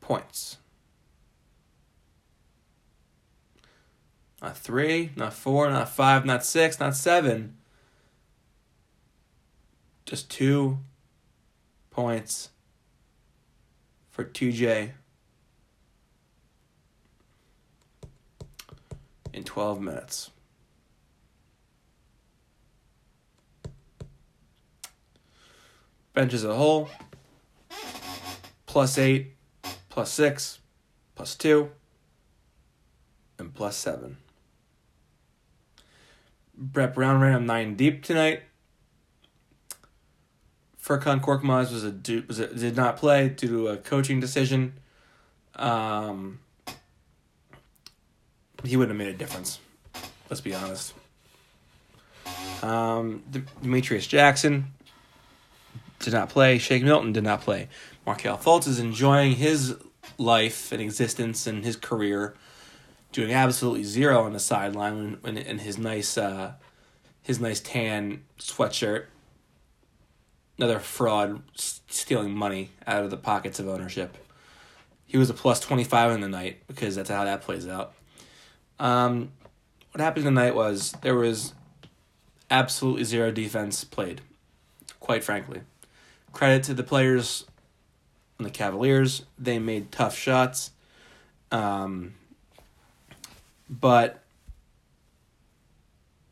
points. 0.00 0.56
Not 4.40 4.56
three, 4.56 5.10
not 5.16 5.34
four, 5.34 5.68
not 5.68 5.90
five, 5.90 6.24
not 6.24 6.46
six, 6.46 6.80
not 6.80 6.96
seven. 6.96 7.58
Just 10.06 10.30
two 10.30 10.78
points 11.90 12.48
for 14.18 14.24
2J 14.24 14.90
in 19.32 19.44
12 19.44 19.80
minutes. 19.80 20.30
Bench 26.14 26.34
as 26.34 26.42
a 26.42 26.52
whole, 26.52 26.88
plus 28.66 28.98
eight, 28.98 29.36
plus 29.88 30.10
six, 30.10 30.58
plus 31.14 31.36
two, 31.36 31.70
and 33.38 33.54
plus 33.54 33.76
seven. 33.76 34.16
Brett 36.56 36.92
Brown 36.92 37.20
ran 37.20 37.34
up 37.34 37.42
nine 37.42 37.76
deep 37.76 38.02
tonight. 38.02 38.42
Furkan 40.88 41.20
Korkmaz 41.20 41.70
was 41.70 41.84
a 41.84 42.24
was 42.26 42.38
a, 42.38 42.46
did 42.46 42.74
not 42.74 42.96
play 42.96 43.28
due 43.28 43.48
to 43.48 43.68
a 43.68 43.76
coaching 43.76 44.20
decision. 44.20 44.72
Um, 45.54 46.40
he 48.64 48.74
wouldn't 48.74 48.98
have 48.98 49.06
made 49.06 49.14
a 49.14 49.18
difference. 49.18 49.60
Let's 50.30 50.40
be 50.40 50.54
honest. 50.54 50.94
Um, 52.62 53.22
Demetrius 53.62 54.06
Jackson 54.06 54.72
did 55.98 56.14
not 56.14 56.30
play. 56.30 56.56
Shake 56.56 56.82
Milton 56.82 57.12
did 57.12 57.24
not 57.24 57.42
play. 57.42 57.68
Markelle 58.06 58.38
Fultz 58.38 58.66
is 58.66 58.78
enjoying 58.78 59.32
his 59.32 59.76
life 60.16 60.72
and 60.72 60.80
existence 60.80 61.46
and 61.46 61.66
his 61.66 61.76
career, 61.76 62.34
doing 63.12 63.30
absolutely 63.30 63.84
zero 63.84 64.22
on 64.22 64.32
the 64.32 64.40
sideline 64.40 65.18
in, 65.22 65.36
in 65.36 65.58
his 65.58 65.76
nice 65.76 66.16
uh, 66.16 66.54
his 67.20 67.38
nice 67.38 67.60
tan 67.60 68.22
sweatshirt. 68.38 69.04
Another 70.58 70.80
fraud 70.80 71.42
stealing 71.54 72.34
money 72.34 72.70
out 72.86 73.04
of 73.04 73.10
the 73.10 73.16
pockets 73.16 73.60
of 73.60 73.68
ownership. 73.68 74.16
He 75.06 75.16
was 75.16 75.30
a 75.30 75.34
plus 75.34 75.60
twenty 75.60 75.84
five 75.84 76.12
in 76.12 76.20
the 76.20 76.28
night 76.28 76.58
because 76.66 76.96
that's 76.96 77.10
how 77.10 77.24
that 77.24 77.42
plays 77.42 77.66
out. 77.66 77.94
Um, 78.78 79.32
what 79.92 80.00
happened 80.00 80.24
tonight 80.24 80.54
was 80.54 80.92
there 81.02 81.14
was 81.14 81.54
absolutely 82.50 83.04
zero 83.04 83.30
defense 83.30 83.84
played. 83.84 84.20
Quite 85.00 85.24
frankly 85.24 85.60
credit 86.32 86.62
to 86.64 86.74
the 86.74 86.82
players 86.82 87.44
on 88.38 88.44
the 88.44 88.50
Cavaliers. 88.50 89.24
They 89.38 89.58
made 89.58 89.90
tough 89.90 90.16
shots. 90.16 90.70
Um, 91.50 92.14
but 93.68 94.22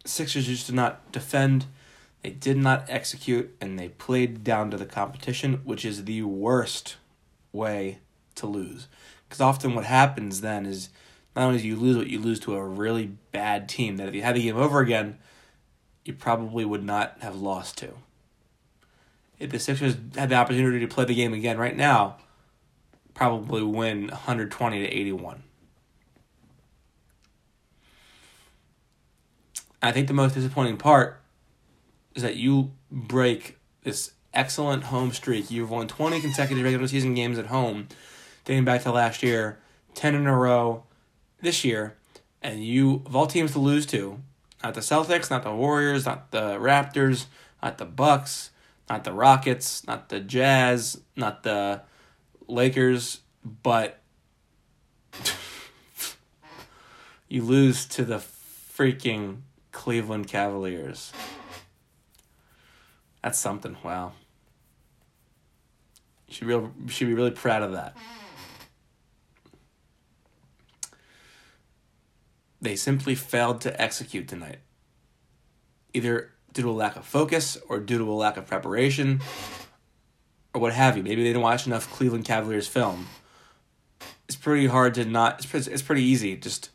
Sixers 0.05 0.47
just 0.47 0.67
did 0.67 0.75
not 0.75 1.11
defend. 1.13 1.67
They 2.27 2.33
did 2.33 2.57
not 2.57 2.87
execute, 2.89 3.55
and 3.61 3.79
they 3.79 3.91
played 3.91 4.43
down 4.43 4.73
to 4.73 4.77
the 4.77 4.85
competition, 4.85 5.61
which 5.63 5.85
is 5.85 6.07
the 6.07 6.23
worst 6.23 6.97
way 7.53 8.01
to 8.35 8.49
lose. 8.49 8.89
Because 9.29 9.41
often 9.41 9.77
what 9.77 9.85
happens 9.85 10.41
then 10.41 10.67
is 10.67 10.89
not 11.37 11.47
only 11.47 11.61
do 11.63 11.69
you 11.69 11.77
lose, 11.77 11.97
but 11.97 12.09
you 12.09 12.19
lose 12.19 12.41
to 12.41 12.57
a 12.57 12.65
really 12.65 13.13
bad 13.31 13.69
team 13.69 13.97
that 13.99 14.09
if 14.09 14.15
you 14.17 14.23
had 14.23 14.35
the 14.35 14.43
game 14.43 14.57
over 14.57 14.81
again, 14.81 15.19
you 16.05 16.15
probably 16.15 16.65
would 16.65 16.83
not 16.83 17.17
have 17.21 17.37
lost 17.37 17.79
to 17.79 17.91
if 19.39 19.51
the 19.51 19.61
Sixers 19.61 19.95
had 20.17 20.31
the 20.31 20.35
opportunity 20.35 20.81
to 20.81 20.89
play 20.89 21.05
the 21.05 21.15
game 21.15 21.33
again 21.33 21.59
right 21.59 21.77
now, 21.77 22.17
probably 23.15 23.63
win 23.63 24.09
120 24.09 24.81
to 24.81 24.89
81. 24.89 25.45
I 29.81 29.93
think 29.93 30.09
the 30.09 30.13
most 30.13 30.35
disappointing 30.35 30.77
part 30.77 31.23
is 32.17 32.23
that 32.23 32.37
you 32.37 32.73
break 32.91 33.59
this 33.85 34.13
excellent 34.35 34.85
home 34.85 35.13
streak. 35.13 35.51
You've 35.51 35.71
won 35.71 35.87
20 35.87 36.21
consecutive 36.21 36.65
regular 36.65 36.89
season 36.89 37.15
games 37.15 37.39
at 37.39 37.47
home, 37.47 37.89
dating 38.45 38.65
back 38.65 38.83
to 38.83 38.91
last 38.91 39.23
year, 39.23 39.59
10 39.95 40.15
in 40.15 40.27
a 40.27 40.37
row 40.37 40.83
this 41.41 41.65
year, 41.65 41.97
and 42.43 42.65
you 42.65 43.03
of 43.07 43.15
all 43.15 43.27
teams 43.27 43.53
to 43.53 43.59
lose 43.59 43.87
to, 43.87 44.19
not 44.65 44.75
the 44.75 44.81
Celtics, 44.81 45.31
not 45.31 45.45
the 45.45 45.53
Warriors, 45.53 46.07
not 46.07 46.31
the 46.31 46.59
Raptors, 46.59 47.27
not 47.63 47.79
the 47.79 47.85
Bucks, 47.85 48.51
not 48.89 49.05
the 49.05 49.13
Rockets, 49.13 49.87
not 49.87 50.09
the 50.09 50.21
Jazz, 50.21 51.01
not 51.15 51.43
the 51.43 51.83
Lakers, 52.49 53.21
but 53.45 54.01
you 57.29 57.43
lose 57.43 57.85
to 57.87 58.05
the 58.05 58.19
freaking 58.19 59.39
Cleveland 59.73 60.29
Cavaliers. 60.29 61.13
That's 63.23 63.39
something. 63.39 63.77
Wow. 63.83 64.13
You 66.29 66.35
should 66.35 66.47
real 66.47 66.73
should 66.89 67.09
be 67.09 67.15
really 67.15 67.31
proud 67.31 67.63
of 67.63 67.73
that. 67.73 67.97
They 72.61 72.77
simply 72.77 73.15
failed 73.15 73.61
to 73.63 73.81
execute 73.81 74.29
tonight. 74.29 74.59
Either 75.93 76.33
due 76.53 76.63
to 76.63 76.71
a 76.71 76.73
lack 76.73 76.97
of 76.97 77.05
focus 77.05 77.59
or 77.69 77.79
due 77.79 77.99
to 77.99 78.11
a 78.11 78.15
lack 78.15 78.37
of 78.37 78.47
preparation 78.47 79.21
or 80.55 80.61
what 80.61 80.73
have 80.73 80.97
you. 80.97 81.03
Maybe 81.03 81.23
they 81.23 81.29
didn't 81.29 81.43
watch 81.43 81.67
enough 81.67 81.91
Cleveland 81.93 82.25
Cavaliers 82.25 82.67
film. 82.67 83.09
It's 84.27 84.37
pretty 84.37 84.67
hard 84.67 84.95
to 84.95 85.05
not. 85.05 85.45
It's 85.45 85.67
it's 85.67 85.83
pretty 85.83 86.03
easy. 86.03 86.37
Just 86.37 86.71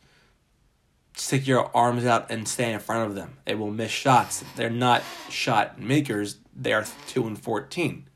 stick 1.22 1.46
your 1.46 1.70
arms 1.74 2.04
out 2.04 2.30
and 2.30 2.48
stay 2.48 2.72
in 2.72 2.80
front 2.80 3.08
of 3.08 3.14
them. 3.14 3.38
They 3.44 3.54
will 3.54 3.70
miss 3.70 3.92
shots. 3.92 4.44
They're 4.56 4.68
not 4.68 5.02
shot 5.30 5.80
makers. 5.80 6.38
They 6.54 6.72
are 6.72 6.84
two 7.06 7.26
and 7.26 7.38
fourteen. 7.38 8.06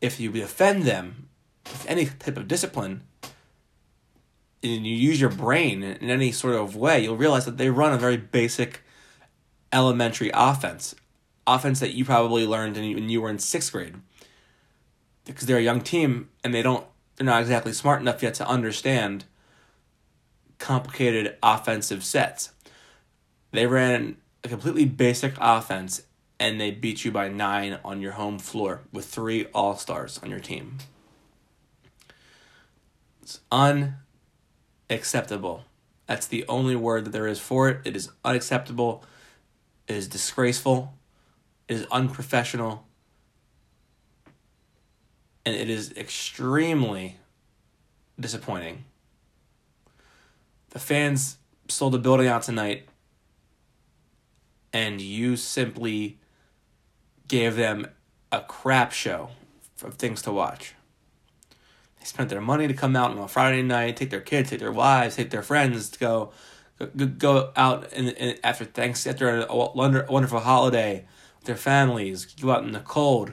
If 0.00 0.18
you 0.18 0.32
defend 0.32 0.82
them 0.82 1.28
with 1.64 1.88
any 1.88 2.06
type 2.06 2.36
of 2.36 2.48
discipline, 2.48 3.02
and 4.62 4.86
you 4.86 4.96
use 4.96 5.20
your 5.20 5.30
brain 5.30 5.82
in 5.84 6.10
any 6.10 6.32
sort 6.32 6.56
of 6.56 6.74
way, 6.74 7.04
you'll 7.04 7.16
realize 7.16 7.44
that 7.44 7.56
they 7.56 7.70
run 7.70 7.92
a 7.92 7.98
very 7.98 8.16
basic, 8.16 8.82
elementary 9.72 10.30
offense, 10.34 10.94
offense 11.46 11.78
that 11.80 11.94
you 11.94 12.04
probably 12.04 12.46
learned 12.46 12.76
when 12.76 13.08
you 13.08 13.22
were 13.22 13.30
in 13.30 13.38
sixth 13.38 13.70
grade. 13.72 13.94
Because 15.24 15.46
they're 15.46 15.58
a 15.58 15.62
young 15.62 15.80
team 15.80 16.30
and 16.42 16.52
they 16.52 16.62
don't, 16.62 16.84
they're 17.14 17.24
not 17.24 17.42
exactly 17.42 17.72
smart 17.72 18.00
enough 18.00 18.22
yet 18.22 18.34
to 18.34 18.48
understand 18.48 19.24
complicated 20.58 21.36
offensive 21.42 22.04
sets. 22.04 22.52
They 23.52 23.66
ran 23.66 24.16
a 24.44 24.48
completely 24.48 24.84
basic 24.84 25.34
offense 25.38 26.02
and 26.38 26.60
they 26.60 26.70
beat 26.70 27.04
you 27.04 27.10
by 27.10 27.28
nine 27.28 27.78
on 27.84 28.00
your 28.00 28.12
home 28.12 28.38
floor 28.38 28.82
with 28.92 29.06
three 29.06 29.46
all 29.46 29.76
stars 29.76 30.20
on 30.22 30.30
your 30.30 30.40
team. 30.40 30.78
It's 33.22 33.40
unacceptable. 34.88 35.64
That's 36.06 36.26
the 36.26 36.44
only 36.48 36.76
word 36.76 37.06
that 37.06 37.10
there 37.10 37.26
is 37.26 37.40
for 37.40 37.68
it. 37.68 37.80
It 37.84 37.96
is 37.96 38.10
unacceptable. 38.24 39.02
It 39.88 39.96
is 39.96 40.06
disgraceful. 40.06 40.94
It 41.68 41.74
is 41.74 41.86
unprofessional. 41.90 42.86
And 45.44 45.56
it 45.56 45.68
is 45.68 45.92
extremely 45.92 47.18
disappointing. 48.18 48.84
The 50.76 50.80
fans 50.80 51.38
sold 51.68 51.94
the 51.94 51.98
building 51.98 52.26
out 52.26 52.42
tonight, 52.42 52.86
and 54.74 55.00
you 55.00 55.36
simply 55.36 56.18
gave 57.28 57.56
them 57.56 57.86
a 58.30 58.42
crap 58.42 58.92
show 58.92 59.30
of 59.82 59.94
things 59.94 60.20
to 60.20 60.32
watch. 60.32 60.74
They 61.98 62.04
spent 62.04 62.28
their 62.28 62.42
money 62.42 62.68
to 62.68 62.74
come 62.74 62.94
out 62.94 63.10
on 63.10 63.16
a 63.16 63.26
Friday 63.26 63.62
night, 63.62 63.96
take 63.96 64.10
their 64.10 64.20
kids, 64.20 64.50
take 64.50 64.60
their 64.60 64.70
wives, 64.70 65.16
take 65.16 65.30
their 65.30 65.42
friends 65.42 65.88
to 65.88 65.98
go 65.98 66.32
go, 66.78 67.06
go 67.06 67.52
out 67.56 67.90
and, 67.94 68.10
and 68.10 68.38
after 68.44 68.66
thanks 68.66 69.06
after 69.06 69.46
a 69.48 69.54
wonderful 69.54 70.40
holiday 70.40 71.06
with 71.38 71.46
their 71.46 71.56
families, 71.56 72.26
go 72.26 72.50
out 72.50 72.64
in 72.64 72.72
the 72.72 72.80
cold, 72.80 73.32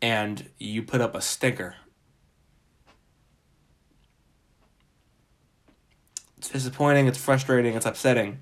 and 0.00 0.48
you 0.56 0.82
put 0.82 1.02
up 1.02 1.14
a 1.14 1.20
stinker. 1.20 1.76
It's 6.42 6.48
disappointing, 6.48 7.06
it's 7.06 7.18
frustrating, 7.18 7.76
it's 7.76 7.86
upsetting. 7.86 8.40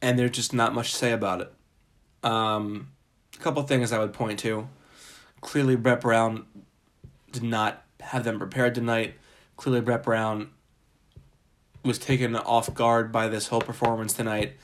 And 0.00 0.18
there's 0.18 0.30
just 0.30 0.54
not 0.54 0.74
much 0.74 0.92
to 0.92 0.96
say 0.96 1.12
about 1.12 1.42
it. 1.42 1.52
Um, 2.22 2.88
a 3.34 3.42
couple 3.42 3.62
things 3.64 3.92
I 3.92 3.98
would 3.98 4.14
point 4.14 4.38
to. 4.38 4.66
Clearly, 5.42 5.76
Brett 5.76 6.00
Brown 6.00 6.46
did 7.32 7.42
not 7.42 7.84
have 8.00 8.24
them 8.24 8.38
prepared 8.38 8.74
tonight. 8.74 9.16
Clearly, 9.58 9.82
Brett 9.82 10.02
Brown 10.02 10.48
was 11.84 11.98
taken 11.98 12.34
off 12.34 12.72
guard 12.72 13.12
by 13.12 13.28
this 13.28 13.48
whole 13.48 13.60
performance 13.60 14.14
tonight. 14.14 14.56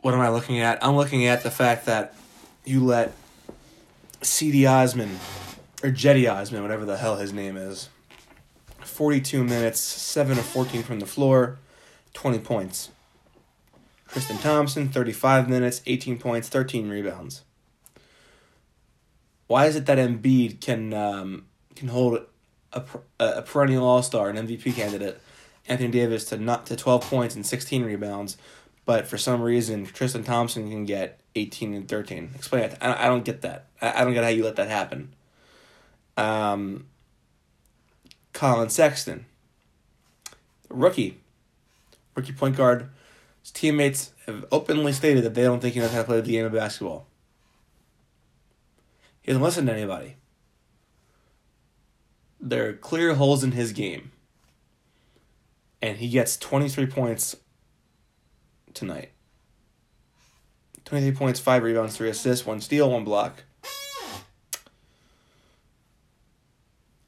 What 0.00 0.12
am 0.12 0.20
I 0.20 0.30
looking 0.30 0.58
at? 0.58 0.84
I'm 0.84 0.96
looking 0.96 1.24
at 1.26 1.44
the 1.44 1.52
fact 1.52 1.86
that 1.86 2.16
you 2.64 2.84
let 2.84 3.14
Cedi 4.20 4.68
Osman, 4.70 5.18
or 5.82 5.90
Cedi 5.90 6.30
Osman, 6.30 6.62
whatever 6.62 6.84
the 6.84 6.98
hell 6.98 7.16
his 7.16 7.32
name 7.32 7.56
is. 7.56 7.88
42 8.80 9.44
minutes, 9.44 9.80
7 9.80 10.38
of 10.38 10.44
14 10.44 10.82
from 10.82 11.00
the 11.00 11.06
floor, 11.06 11.58
20 12.12 12.38
points. 12.40 12.90
Tristan 14.08 14.38
Thompson, 14.38 14.88
35 14.88 15.48
minutes, 15.48 15.80
18 15.86 16.18
points, 16.18 16.48
13 16.48 16.88
rebounds. 16.88 17.42
Why 19.46 19.66
is 19.66 19.76
it 19.76 19.86
that 19.86 19.98
Embiid 19.98 20.60
can 20.60 20.92
um, 20.92 21.46
can 21.74 21.88
hold 21.88 22.20
a, 22.72 22.82
a 23.18 23.42
perennial 23.42 23.84
All 23.84 24.02
Star, 24.02 24.28
an 24.28 24.36
MVP 24.36 24.74
candidate, 24.74 25.20
Anthony 25.66 25.90
Davis 25.90 26.24
to 26.26 26.36
not 26.36 26.66
to 26.66 26.76
12 26.76 27.02
points 27.02 27.34
and 27.34 27.46
16 27.46 27.84
rebounds, 27.84 28.36
but 28.84 29.06
for 29.06 29.16
some 29.16 29.40
reason 29.42 29.86
Tristan 29.86 30.24
Thompson 30.24 30.68
can 30.68 30.84
get 30.84 31.19
18 31.34 31.74
and 31.74 31.88
13. 31.88 32.30
Explain 32.34 32.64
it. 32.64 32.78
I, 32.80 33.06
I 33.06 33.08
don't 33.08 33.24
get 33.24 33.42
that. 33.42 33.66
I, 33.80 34.00
I 34.00 34.04
don't 34.04 34.14
get 34.14 34.24
how 34.24 34.30
you 34.30 34.44
let 34.44 34.56
that 34.56 34.68
happen. 34.68 35.14
Um, 36.16 36.86
Collin 38.32 38.68
Sexton, 38.68 39.26
rookie, 40.68 41.20
rookie 42.14 42.32
point 42.32 42.56
guard. 42.56 42.90
His 43.42 43.50
teammates 43.50 44.12
have 44.26 44.44
openly 44.52 44.92
stated 44.92 45.24
that 45.24 45.34
they 45.34 45.42
don't 45.42 45.60
think 45.60 45.74
he 45.74 45.80
knows 45.80 45.92
how 45.92 45.98
to 45.98 46.04
play 46.04 46.20
the 46.20 46.30
game 46.30 46.46
of 46.46 46.52
basketball. 46.52 47.06
He 49.22 49.32
doesn't 49.32 49.42
listen 49.42 49.66
to 49.66 49.72
anybody. 49.72 50.16
There 52.40 52.68
are 52.68 52.72
clear 52.72 53.14
holes 53.14 53.44
in 53.44 53.52
his 53.52 53.72
game. 53.72 54.12
And 55.82 55.98
he 55.98 56.08
gets 56.08 56.36
23 56.36 56.86
points 56.86 57.36
tonight. 58.74 59.10
23 60.90 61.16
points, 61.16 61.38
5 61.38 61.62
rebounds, 61.62 61.96
3 61.96 62.08
assists, 62.08 62.44
1 62.44 62.60
steal, 62.60 62.90
1 62.90 63.04
block. 63.04 63.44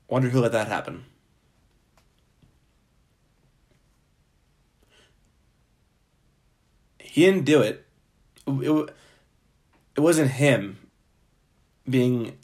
Wonder 0.06 0.28
who 0.28 0.40
let 0.40 0.52
that 0.52 0.68
happen. 0.68 1.04
He 7.00 7.26
didn't 7.26 7.44
do 7.44 7.60
it. 7.60 7.84
It, 8.46 8.94
it 9.96 10.00
wasn't 10.00 10.30
him 10.30 10.78
being 11.90 12.38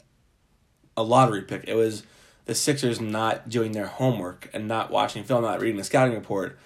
a 0.97 1.03
lottery 1.03 1.43
pick. 1.43 1.63
It 1.69 1.75
was 1.75 2.03
the 2.47 2.55
Sixers 2.55 2.99
not 2.99 3.47
doing 3.47 3.71
their 3.71 3.87
homework 3.87 4.49
and 4.51 4.67
not 4.67 4.91
watching 4.91 5.23
film, 5.23 5.43
not 5.43 5.61
reading 5.61 5.77
the 5.77 5.85
scouting 5.85 6.15
report, 6.15 6.59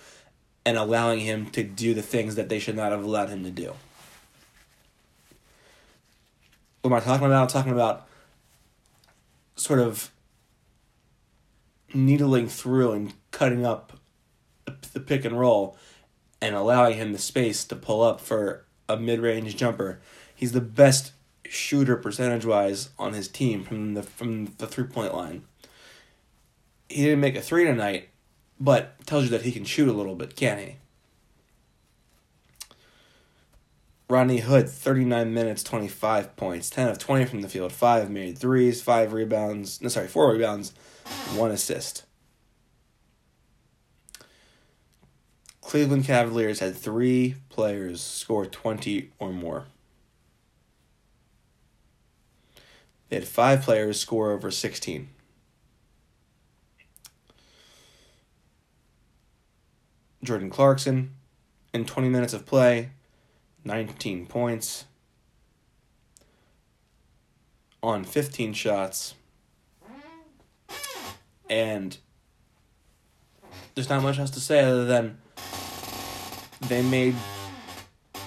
and 0.65 0.79
allowing 0.79 1.19
him 1.19 1.51
to 1.51 1.61
do 1.61 1.93
the 1.93 2.01
things 2.01 2.33
that 2.33 2.49
they 2.49 2.57
should 2.57 2.75
not 2.75 2.91
have 2.91 3.03
allowed 3.03 3.29
him 3.29 3.43
to 3.43 3.51
do. 3.51 3.75
What 6.83 6.91
am 6.91 6.97
I 6.97 6.99
talking 6.99 7.25
about? 7.25 7.43
I'm 7.43 7.47
talking 7.47 7.71
about 7.71 8.05
sort 9.55 9.79
of 9.79 10.11
needling 11.93 12.49
through 12.49 12.91
and 12.91 13.13
cutting 13.31 13.65
up 13.65 13.93
the 14.91 14.99
pick 14.99 15.23
and 15.23 15.39
roll 15.39 15.77
and 16.41 16.53
allowing 16.53 16.97
him 16.97 17.13
the 17.13 17.19
space 17.19 17.63
to 17.63 17.77
pull 17.77 18.01
up 18.01 18.19
for 18.19 18.65
a 18.89 18.97
mid 18.97 19.21
range 19.21 19.55
jumper. 19.55 20.01
He's 20.35 20.51
the 20.51 20.59
best 20.59 21.13
shooter 21.45 21.95
percentage 21.95 22.45
wise 22.45 22.89
on 22.99 23.13
his 23.13 23.29
team 23.29 23.63
from 23.63 23.93
the 23.93 24.03
from 24.03 24.53
the 24.57 24.67
three 24.67 24.83
point 24.83 25.15
line. 25.15 25.45
He 26.89 27.03
didn't 27.03 27.21
make 27.21 27.37
a 27.37 27.41
three 27.41 27.63
tonight, 27.63 28.09
but 28.59 29.05
tells 29.05 29.23
you 29.23 29.29
that 29.29 29.43
he 29.43 29.53
can 29.53 29.63
shoot 29.63 29.87
a 29.87 29.93
little 29.93 30.15
bit, 30.15 30.35
can 30.35 30.57
he? 30.57 30.75
Rodney 34.09 34.39
Hood, 34.39 34.69
39 34.69 35.33
minutes, 35.33 35.63
25 35.63 36.35
points, 36.35 36.69
10 36.69 36.89
of 36.89 36.99
20 36.99 37.25
from 37.25 37.41
the 37.41 37.49
field, 37.49 37.71
5 37.71 38.09
made 38.09 38.37
threes, 38.37 38.81
5 38.81 39.13
rebounds, 39.13 39.81
no, 39.81 39.89
sorry, 39.89 40.07
4 40.07 40.33
rebounds, 40.33 40.73
1 41.35 41.51
assist. 41.51 42.03
Cleveland 45.61 46.05
Cavaliers 46.05 46.59
had 46.59 46.75
3 46.75 47.35
players 47.49 48.01
score 48.01 48.45
20 48.45 49.11
or 49.17 49.31
more. 49.31 49.65
They 53.09 53.19
had 53.19 53.27
five 53.27 53.61
players 53.61 53.99
score 53.99 54.31
over 54.31 54.49
16. 54.49 55.07
Jordan 60.23 60.49
Clarkson, 60.49 61.13
in 61.73 61.85
20 61.85 62.09
minutes 62.09 62.33
of 62.33 62.45
play, 62.45 62.89
19 63.65 64.25
points 64.27 64.85
on 67.81 68.03
15 68.03 68.53
shots. 68.53 69.15
And 71.49 71.97
there's 73.75 73.89
not 73.89 74.01
much 74.01 74.19
else 74.19 74.31
to 74.31 74.39
say 74.39 74.63
other 74.63 74.85
than 74.85 75.17
they 76.61 76.81
made 76.81 77.15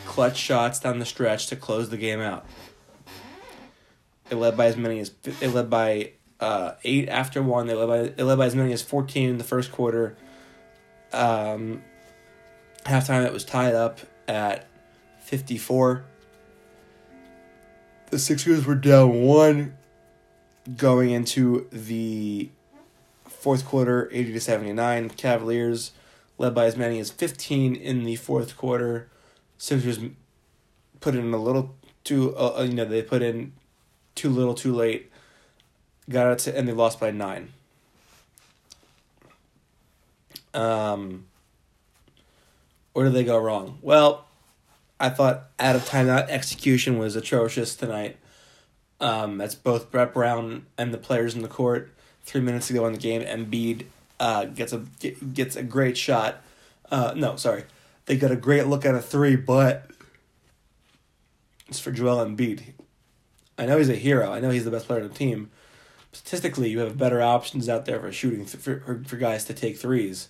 clutch 0.05 0.37
shots 0.37 0.79
down 0.81 0.99
the 0.99 1.07
stretch 1.07 1.47
to 1.49 1.57
close 1.57 1.89
the 1.89 1.97
game 1.97 2.21
out. 2.21 2.47
They 4.29 4.37
led 4.37 4.57
by 4.57 4.67
as 4.67 4.77
many 4.77 5.01
as 5.01 5.11
they 5.11 5.49
led 5.49 5.71
by 5.71 6.13
uh, 6.41 6.73
eight 6.85 7.09
after 7.09 7.43
one. 7.43 7.67
They 7.67 7.75
led 7.75 7.87
by 7.87 8.09
they 8.09 8.23
led 8.23 8.39
by 8.39 8.47
as 8.47 8.57
many 8.57 8.73
as 8.73 8.83
fourteen 8.83 9.31
in 9.31 9.39
the 9.39 9.45
first 9.45 9.73
quarter. 9.73 10.17
Um, 11.13 11.83
halftime 12.85 13.25
it 13.25 13.33
was 13.33 13.45
tied 13.45 13.75
up 13.75 14.01
at 14.27 14.67
fifty 15.27 15.59
four. 15.59 16.05
The 18.11 18.19
Sixers 18.21 18.65
were 18.65 18.77
down 18.77 19.23
one 19.23 19.77
going 20.77 21.11
into 21.11 21.67
the 21.73 22.49
fourth 23.25 23.65
quarter, 23.65 24.09
eighty 24.13 24.33
to 24.33 24.41
seventy 24.41 24.73
nine. 24.73 25.11
Cavaliers 25.11 25.91
led 26.39 26.55
by 26.55 26.67
as 26.67 26.77
many 26.77 27.01
as 27.01 27.11
fifteen 27.11 27.75
in 27.75 28.05
the 28.05 28.15
fourth 28.15 28.57
quarter. 28.57 29.09
Sixers 29.59 29.99
put 31.01 31.17
in 31.17 31.35
a 31.35 31.39
little 31.39 31.75
too, 32.05 32.37
uh, 32.37 32.63
you 32.63 32.75
know, 32.75 32.85
they 32.85 33.03
put 33.03 33.21
in 33.21 33.53
too 34.15 34.31
little, 34.31 34.55
too 34.55 34.73
late. 34.73 35.11
Got 36.09 36.31
it 36.31 36.39
to, 36.41 36.57
and 36.57 36.69
they 36.69 36.73
lost 36.73 37.01
by 37.01 37.11
nine. 37.11 37.53
Um, 40.55 41.27
where 42.93 43.07
did 43.07 43.15
they 43.15 43.25
go 43.25 43.37
wrong? 43.37 43.79
Well, 43.83 44.26
I 44.99 45.11
thought 45.11 45.51
out 45.59 45.77
of 45.77 45.85
time 45.85 46.07
timeout 46.07 46.29
execution 46.29 46.99
was 46.99 47.17
atrocious 47.17 47.77
tonight. 47.77 48.17
Um, 49.01 49.39
that's 49.39 49.55
both 49.55 49.91
Brett 49.91 50.15
Brown 50.15 50.67
and 50.79 50.93
the 50.93 50.99
players 50.99 51.35
in 51.35 51.43
the 51.43 51.49
court. 51.49 51.91
Three 52.23 52.41
minutes 52.41 52.71
ago 52.71 52.81
go 52.81 52.87
in 52.87 52.93
the 52.93 52.99
game, 52.99 53.23
Embiid 53.23 53.85
uh, 54.19 54.47
gets 54.47 54.73
a 54.73 54.79
gets 55.33 55.55
a 55.55 55.63
great 55.63 55.97
shot. 55.97 56.43
Uh, 56.91 57.13
no, 57.15 57.37
sorry, 57.37 57.65
they 58.07 58.17
got 58.17 58.31
a 58.31 58.37
great 58.37 58.67
look 58.67 58.85
at 58.85 58.95
a 58.95 59.03
three, 59.03 59.37
but 59.37 59.91
it's 61.69 61.79
for 61.79 61.93
Joel 61.93 62.25
Embiid. 62.25 62.63
I 63.59 63.67
know 63.67 63.79
he's 63.79 63.89
a 63.89 63.95
hero. 63.95 64.33
I 64.33 64.41
know 64.41 64.51
he's 64.51 64.65
the 64.65 64.71
best 64.71 64.87
player 64.87 65.03
on 65.03 65.09
the 65.09 65.15
team. 65.15 65.51
Statistically, 66.13 66.71
you 66.71 66.81
have 66.81 66.97
better 66.97 67.21
options 67.21 67.69
out 67.69 67.85
there 67.85 68.01
for 68.01 68.11
shooting 68.11 68.47
for, 68.47 69.03
for 69.07 69.17
guys 69.17 69.45
to 69.45 69.55
take 69.55 69.77
threes 69.79 70.29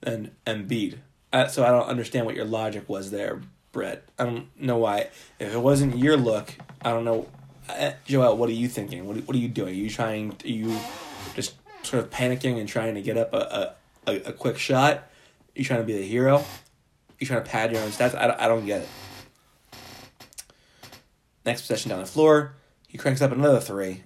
than 0.00 0.30
Embiid. 0.46 0.98
Uh, 1.32 1.48
so 1.48 1.64
I 1.64 1.70
don't 1.70 1.88
understand 1.88 2.26
what 2.26 2.34
your 2.34 2.44
logic 2.44 2.88
was 2.88 3.10
there, 3.10 3.42
Brett. 3.76 4.08
I 4.18 4.24
don't 4.24 4.48
know 4.58 4.78
why. 4.78 5.10
If 5.38 5.52
it 5.52 5.58
wasn't 5.58 5.98
your 5.98 6.16
look, 6.16 6.54
I 6.80 6.92
don't 6.92 7.04
know. 7.04 7.28
Uh, 7.68 7.92
Joel, 8.06 8.34
what 8.38 8.48
are 8.48 8.54
you 8.54 8.68
thinking? 8.68 9.06
What 9.06 9.18
what 9.18 9.36
are 9.36 9.38
you 9.38 9.48
doing? 9.48 9.68
Are 9.68 9.72
you 9.72 9.90
trying? 9.90 10.30
Are 10.30 10.48
you 10.48 10.74
just 11.34 11.56
sort 11.82 12.02
of 12.02 12.08
panicking 12.08 12.58
and 12.58 12.66
trying 12.66 12.94
to 12.94 13.02
get 13.02 13.18
up 13.18 13.34
a 13.34 13.74
a, 14.06 14.14
a, 14.14 14.32
quick 14.32 14.56
shot? 14.56 14.96
Are 14.96 15.04
you 15.54 15.62
trying 15.62 15.80
to 15.80 15.86
be 15.86 15.92
the 15.92 16.06
hero? 16.06 16.42
you 17.18 17.26
trying 17.26 17.44
to 17.44 17.50
pad 17.50 17.70
your 17.70 17.82
own 17.82 17.90
stats. 17.90 18.14
I 18.14 18.34
I 18.38 18.48
don't 18.48 18.64
get 18.64 18.80
it. 18.80 18.88
Next 21.44 21.60
possession 21.60 21.90
down 21.90 22.00
the 22.00 22.06
floor, 22.06 22.54
he 22.88 22.96
cranks 22.96 23.20
up 23.20 23.30
another 23.30 23.60
three. 23.60 24.04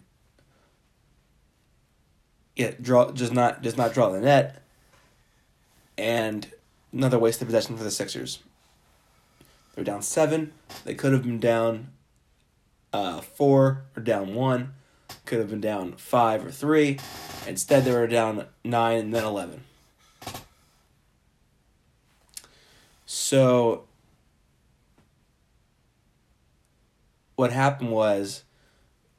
Yeah, 2.56 2.72
draw 2.80 3.12
does 3.12 3.30
not 3.30 3.62
does 3.62 3.76
not 3.76 3.94
draw 3.94 4.10
the 4.10 4.20
net. 4.20 4.64
And 5.96 6.50
another 6.92 7.20
wasted 7.20 7.46
possession 7.46 7.76
for 7.76 7.84
the 7.84 7.90
Sixers. 7.92 8.40
They're 9.74 9.84
down 9.84 10.02
seven. 10.02 10.52
They 10.84 10.94
could 10.94 11.12
have 11.12 11.22
been 11.22 11.40
down 11.40 11.88
uh, 12.92 13.20
four 13.20 13.84
or 13.96 14.02
down 14.02 14.34
one. 14.34 14.74
Could 15.24 15.38
have 15.38 15.50
been 15.50 15.60
down 15.60 15.92
five 15.92 16.44
or 16.44 16.50
three. 16.50 16.98
Instead, 17.46 17.84
they 17.84 17.92
were 17.92 18.06
down 18.06 18.46
nine 18.64 18.98
and 18.98 19.14
then 19.14 19.24
eleven. 19.24 19.64
So 23.06 23.84
what 27.36 27.52
happened 27.52 27.90
was 27.90 28.44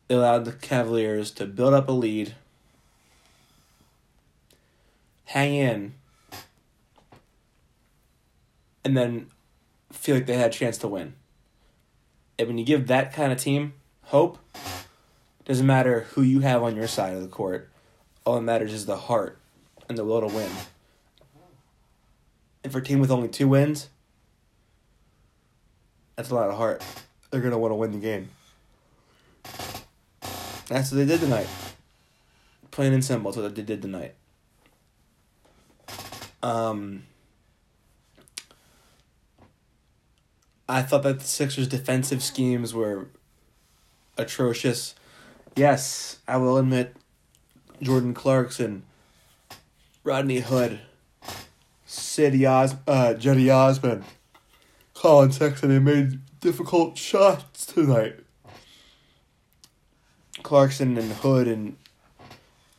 they 0.08 0.16
allowed 0.16 0.46
the 0.46 0.52
Cavaliers 0.52 1.32
to 1.32 1.46
build 1.46 1.74
up 1.74 1.90
a 1.90 1.92
lead, 1.92 2.36
hang 5.26 5.56
in, 5.56 5.94
and 8.86 8.96
then 8.96 9.28
feel 10.02 10.16
like 10.16 10.26
they 10.26 10.34
had 10.34 10.50
a 10.50 10.54
chance 10.54 10.80
to 10.80 10.88
win. 10.88 11.14
And 12.40 12.48
when 12.48 12.58
you 12.58 12.66
give 12.66 12.88
that 12.88 13.14
kind 13.14 13.32
of 13.32 13.38
team 13.38 13.74
hope, 14.06 14.40
doesn't 15.46 15.66
matter 15.66 16.08
who 16.12 16.24
you 16.24 16.40
have 16.40 16.64
on 16.64 16.76
your 16.76 16.88
side 16.88 17.16
of 17.16 17.22
the 17.22 17.28
court. 17.28 17.70
All 18.26 18.34
that 18.34 18.42
matters 18.42 18.74
is 18.74 18.88
the 18.88 18.98
heart 18.98 19.38
and 19.88 19.96
the 19.96 20.04
will 20.04 20.22
to 20.22 20.28
win. 20.28 20.50
And 22.64 22.74
for 22.74 22.80
a 22.80 22.84
team 22.84 23.00
with 23.00 23.12
only 23.12 23.28
two 23.28 23.48
wins, 23.48 23.90
that's 26.16 26.32
a 26.32 26.36
lot 26.36 26.50
of 26.50 26.58
heart. 26.58 26.84
They're 27.30 27.42
gonna 27.42 27.60
want 27.60 27.72
to 27.72 27.76
win 27.76 27.92
the 27.92 28.00
game. 28.00 28.30
That's 30.68 30.92
what 30.92 30.98
they 30.98 31.06
did 31.06 31.20
tonight. 31.20 31.48
Plain 32.72 32.94
and 32.94 33.06
simple, 33.06 33.32
that's 33.32 33.44
what 33.44 33.54
they 33.54 33.62
did 33.62 33.84
tonight. 33.84 34.16
Um, 36.42 37.04
I 40.72 40.82
thought 40.82 41.04
that 41.04 41.20
the 41.20 41.26
Sixers' 41.26 41.68
defensive 41.68 42.24
schemes 42.24 42.74
were 42.74 43.10
atrocious. 44.18 44.96
Yes, 45.54 46.20
I 46.30 46.38
will 46.38 46.58
admit, 46.58 46.96
Jordan 47.82 48.14
Clarkson, 48.14 48.84
Rodney 50.06 50.40
Hood, 50.40 50.80
Cedi 51.86 52.50
Os- 52.50 52.76
uh, 52.88 53.16
Cedi 53.20 53.54
Osman, 53.54 54.06
Collin 54.94 55.34
Sexton, 55.34 55.68
they 55.68 55.80
made 55.80 56.22
difficult 56.40 56.98
shots 56.98 57.66
tonight. 57.66 58.16
Clarkson 60.42 60.98
and 60.98 61.12
Hood 61.12 61.50
and 61.50 61.76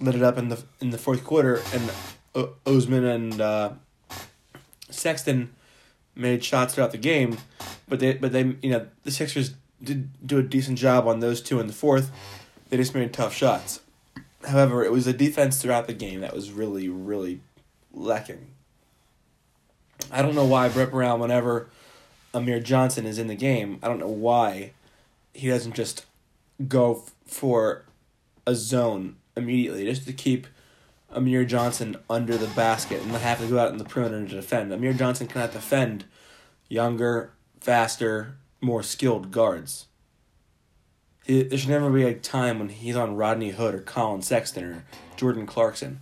lit 0.00 0.14
it 0.14 0.22
up 0.22 0.38
in 0.38 0.48
the 0.48 0.64
in 0.80 0.90
the 0.90 0.98
fourth 0.98 1.24
quarter, 1.24 1.60
and 1.74 1.90
o- 2.34 2.54
Osman 2.64 3.04
and 3.04 3.38
uh, 3.38 3.72
Sexton 4.88 5.52
made 6.14 6.44
shots 6.44 6.74
throughout 6.74 6.92
the 6.92 6.98
game, 6.98 7.38
but 7.88 8.00
they 8.00 8.14
but 8.14 8.32
they 8.32 8.56
you 8.62 8.70
know 8.70 8.86
the 9.04 9.10
Sixers 9.10 9.54
did 9.82 10.10
do 10.26 10.38
a 10.38 10.42
decent 10.42 10.78
job 10.78 11.06
on 11.06 11.20
those 11.20 11.40
two 11.40 11.60
in 11.60 11.66
the 11.66 11.72
fourth. 11.72 12.10
They 12.68 12.76
just 12.76 12.94
made 12.94 13.12
tough 13.12 13.34
shots. 13.34 13.80
However, 14.46 14.84
it 14.84 14.92
was 14.92 15.06
a 15.06 15.12
defense 15.12 15.60
throughout 15.60 15.86
the 15.86 15.94
game 15.94 16.20
that 16.20 16.34
was 16.34 16.50
really 16.50 16.88
really 16.88 17.40
lacking. 17.92 18.48
I 20.10 20.22
don't 20.22 20.34
know 20.34 20.44
why 20.44 20.68
Brett 20.68 20.90
Brown, 20.90 21.20
whenever 21.20 21.68
Amir 22.34 22.60
Johnson 22.60 23.06
is 23.06 23.18
in 23.18 23.28
the 23.28 23.34
game, 23.34 23.78
I 23.82 23.88
don't 23.88 24.00
know 24.00 24.08
why 24.08 24.72
he 25.32 25.48
doesn't 25.48 25.74
just 25.74 26.06
go 26.68 26.96
f- 26.96 27.12
for 27.26 27.84
a 28.46 28.54
zone 28.54 29.16
immediately 29.36 29.84
just 29.84 30.06
to 30.06 30.12
keep 30.12 30.46
Amir 31.12 31.44
Johnson 31.44 31.96
under 32.08 32.36
the 32.36 32.46
basket 32.48 33.02
and 33.02 33.10
have 33.12 33.40
to 33.40 33.46
go 33.46 33.58
out 33.58 33.70
in 33.70 33.78
the 33.78 33.84
perimeter 33.84 34.26
to 34.26 34.34
defend. 34.34 34.72
Amir 34.72 34.92
Johnson 34.92 35.26
cannot 35.26 35.52
defend 35.52 36.04
younger, 36.68 37.32
faster, 37.60 38.36
more 38.60 38.82
skilled 38.82 39.30
guards. 39.30 39.86
He, 41.24 41.42
there 41.42 41.58
should 41.58 41.70
never 41.70 41.90
be 41.90 42.04
a 42.04 42.14
time 42.14 42.58
when 42.58 42.68
he's 42.68 42.96
on 42.96 43.16
Rodney 43.16 43.50
Hood 43.50 43.74
or 43.74 43.80
Collin 43.80 44.22
Sexton 44.22 44.64
or 44.64 44.84
Jordan 45.16 45.46
Clarkson. 45.46 46.00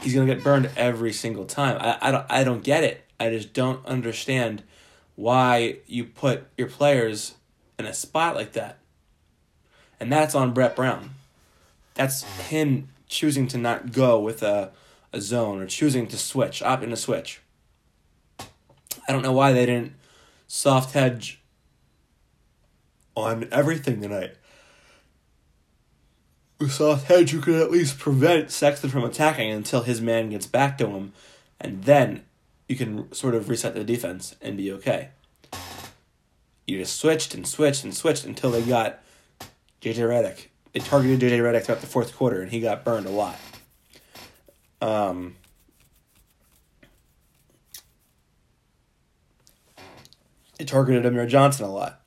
He's 0.00 0.14
gonna 0.14 0.32
get 0.32 0.44
burned 0.44 0.70
every 0.76 1.12
single 1.12 1.44
time. 1.44 1.76
I, 1.80 1.98
I 2.00 2.10
don't 2.10 2.26
I 2.30 2.44
don't 2.44 2.62
get 2.62 2.84
it. 2.84 3.04
I 3.18 3.30
just 3.30 3.52
don't 3.52 3.84
understand 3.84 4.62
why 5.16 5.78
you 5.86 6.04
put 6.04 6.46
your 6.56 6.68
players 6.68 7.34
in 7.78 7.86
a 7.86 7.92
spot 7.92 8.36
like 8.36 8.52
that. 8.52 8.78
And 9.98 10.12
that's 10.12 10.34
on 10.34 10.54
Brett 10.54 10.76
Brown. 10.76 11.10
That's 11.94 12.22
him 12.48 12.88
choosing 13.08 13.48
to 13.48 13.58
not 13.58 13.92
go 13.92 14.18
with 14.20 14.42
a, 14.42 14.70
a 15.12 15.20
zone 15.20 15.60
or 15.60 15.66
choosing 15.66 16.06
to 16.08 16.16
switch, 16.16 16.60
opting 16.60 16.90
to 16.90 16.96
switch. 16.96 17.40
I 18.40 19.12
don't 19.12 19.22
know 19.22 19.32
why 19.32 19.52
they 19.52 19.66
didn't 19.66 19.94
soft 20.46 20.94
hedge 20.94 21.40
on 23.14 23.48
everything 23.50 24.00
tonight. 24.00 24.34
With 26.58 26.72
soft 26.72 27.06
hedge, 27.06 27.32
you 27.32 27.40
could 27.40 27.60
at 27.60 27.70
least 27.70 27.98
prevent 27.98 28.50
Sexton 28.50 28.90
from 28.90 29.04
attacking 29.04 29.50
until 29.50 29.82
his 29.82 30.00
man 30.00 30.30
gets 30.30 30.46
back 30.46 30.76
to 30.78 30.88
him, 30.88 31.12
and 31.60 31.84
then 31.84 32.24
you 32.68 32.76
can 32.76 33.12
sort 33.12 33.34
of 33.34 33.48
reset 33.48 33.74
the 33.74 33.84
defense 33.84 34.34
and 34.42 34.56
be 34.56 34.72
okay. 34.72 35.10
You 36.66 36.78
just 36.78 36.98
switched 36.98 37.34
and 37.34 37.46
switched 37.46 37.84
and 37.84 37.94
switched 37.94 38.24
until 38.24 38.50
they 38.50 38.62
got 38.62 39.02
JJ 39.80 39.96
Redick 39.96 40.46
they 40.72 40.80
targeted 40.80 41.20
JJ 41.20 41.38
Redick 41.40 41.64
throughout 41.64 41.80
the 41.80 41.86
fourth 41.86 42.14
quarter, 42.14 42.42
and 42.42 42.50
he 42.50 42.60
got 42.60 42.84
burned 42.84 43.06
a 43.06 43.10
lot. 43.10 43.38
Um, 44.80 45.36
they 50.58 50.64
targeted 50.64 51.06
Amir 51.06 51.26
Johnson 51.26 51.64
a 51.64 51.72
lot. 51.72 52.00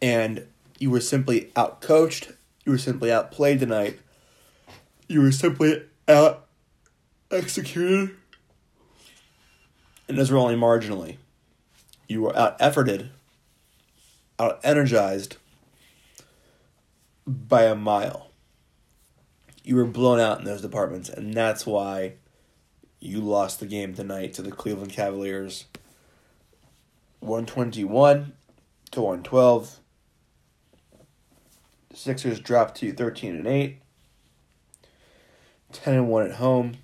And 0.00 0.46
you 0.78 0.90
were 0.90 1.00
simply 1.00 1.52
outcoached. 1.54 2.34
You 2.64 2.72
were 2.72 2.78
simply 2.78 3.12
outplayed 3.12 3.60
tonight. 3.60 4.00
You 5.08 5.22
were 5.22 5.32
simply 5.32 5.82
out 6.08 6.48
executed. 7.30 8.16
And 10.08 10.18
those 10.18 10.30
were 10.30 10.38
only 10.38 10.56
marginally. 10.56 11.18
You 12.08 12.22
were 12.22 12.36
out 12.36 12.58
efforted, 12.58 13.10
out 14.38 14.60
energized 14.64 15.36
by 17.32 17.64
a 17.64 17.74
mile. 17.74 18.30
You 19.64 19.76
were 19.76 19.84
blown 19.84 20.20
out 20.20 20.38
in 20.38 20.44
those 20.44 20.62
departments, 20.62 21.08
and 21.08 21.34
that's 21.34 21.64
why 21.64 22.14
you 23.00 23.20
lost 23.20 23.60
the 23.60 23.66
game 23.66 23.94
tonight 23.94 24.34
to 24.34 24.42
the 24.42 24.50
Cleveland 24.50 24.92
Cavaliers 24.92 25.66
121 27.20 28.32
to 28.90 29.00
112. 29.00 29.78
Sixers 31.94 32.40
dropped 32.40 32.76
to 32.78 32.92
13 32.92 33.36
and 33.36 33.46
8. 33.46 33.78
10 35.72 35.94
and 35.94 36.08
1 36.08 36.26
at 36.26 36.34
home. 36.36 36.74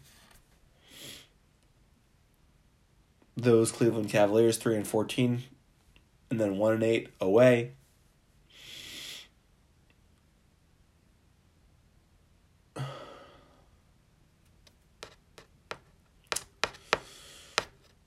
Those 3.37 3.71
Cleveland 3.71 4.11
Cavaliers 4.11 4.57
3 4.57 4.77
and 4.77 4.87
14 4.87 5.43
and 6.31 6.41
then 6.41 6.59
1 6.59 6.75
and 6.75 6.83
8 6.83 7.09
away. 7.21 7.73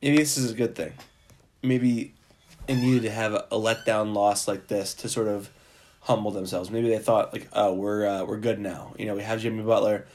Maybe 0.02 0.18
this 0.18 0.38
is 0.38 0.52
a 0.52 0.56
good 0.56 0.76
thing. 0.76 0.94
Maybe 1.62 2.14
they 2.68 2.76
needed 2.76 3.04
to 3.04 3.12
have 3.12 3.34
a, 3.34 3.46
letdown 3.52 4.14
loss 4.14 4.48
like 4.48 4.68
this 4.68 4.94
to 4.96 5.10
sort 5.10 5.28
of 5.28 5.50
humble 6.02 6.32
themselves. 6.32 6.72
Maybe 6.72 6.90
they 6.90 6.98
thought 6.98 7.34
like, 7.34 7.48
oh, 7.54 7.74
we're 7.74 8.08
uh, 8.08 8.24
we're 8.24 8.38
good 8.40 8.60
now. 8.60 8.94
You 8.98 9.06
know, 9.06 9.16
we 9.16 9.24
have 9.24 9.42
Jimmy 9.42 9.64
Butler. 9.64 10.06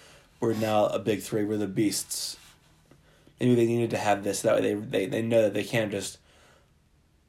We're 0.40 0.54
now 0.54 0.86
a 0.86 0.98
big 0.98 1.22
three. 1.22 1.44
We're 1.44 1.56
the 1.56 1.66
beasts. 1.66 2.36
Maybe 3.40 3.54
they 3.54 3.66
needed 3.66 3.90
to 3.90 3.98
have 3.98 4.24
this 4.24 4.42
that 4.42 4.56
way. 4.56 4.74
They 4.74 4.74
they, 4.74 5.06
they 5.06 5.22
know 5.22 5.42
that 5.42 5.54
they 5.54 5.64
can't 5.64 5.90
just 5.90 6.18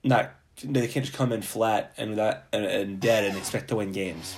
not 0.03 0.31
they 0.63 0.87
can't 0.87 1.05
just 1.05 1.17
come 1.17 1.31
in 1.31 1.41
flat 1.41 1.93
and 1.97 2.17
that 2.17 2.47
and, 2.51 2.65
and 2.65 2.99
dead 2.99 3.25
and 3.25 3.37
expect 3.37 3.67
to 3.69 3.75
win 3.75 3.91
games. 3.91 4.35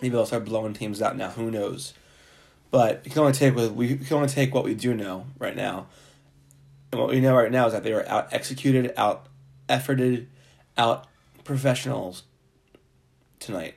Maybe 0.00 0.14
they'll 0.14 0.26
start 0.26 0.44
blowing 0.44 0.74
teams 0.74 1.02
out 1.02 1.16
now. 1.16 1.30
Who 1.30 1.50
knows? 1.50 1.94
But 2.70 3.02
we 3.04 3.10
can 3.10 3.20
only 3.20 3.32
take 3.32 3.56
what 3.56 3.74
we 3.74 3.96
can 3.96 4.16
only 4.16 4.28
take 4.28 4.54
what 4.54 4.64
we 4.64 4.74
do 4.74 4.94
know 4.94 5.26
right 5.38 5.56
now. 5.56 5.86
And 6.90 7.00
what 7.00 7.10
we 7.10 7.20
know 7.20 7.36
right 7.36 7.52
now 7.52 7.66
is 7.66 7.72
that 7.72 7.82
they 7.82 7.92
were 7.92 8.08
out 8.08 8.32
executed, 8.32 8.92
out 8.96 9.26
efforted, 9.68 10.26
out 10.76 11.06
professionals 11.44 12.22
tonight 13.38 13.74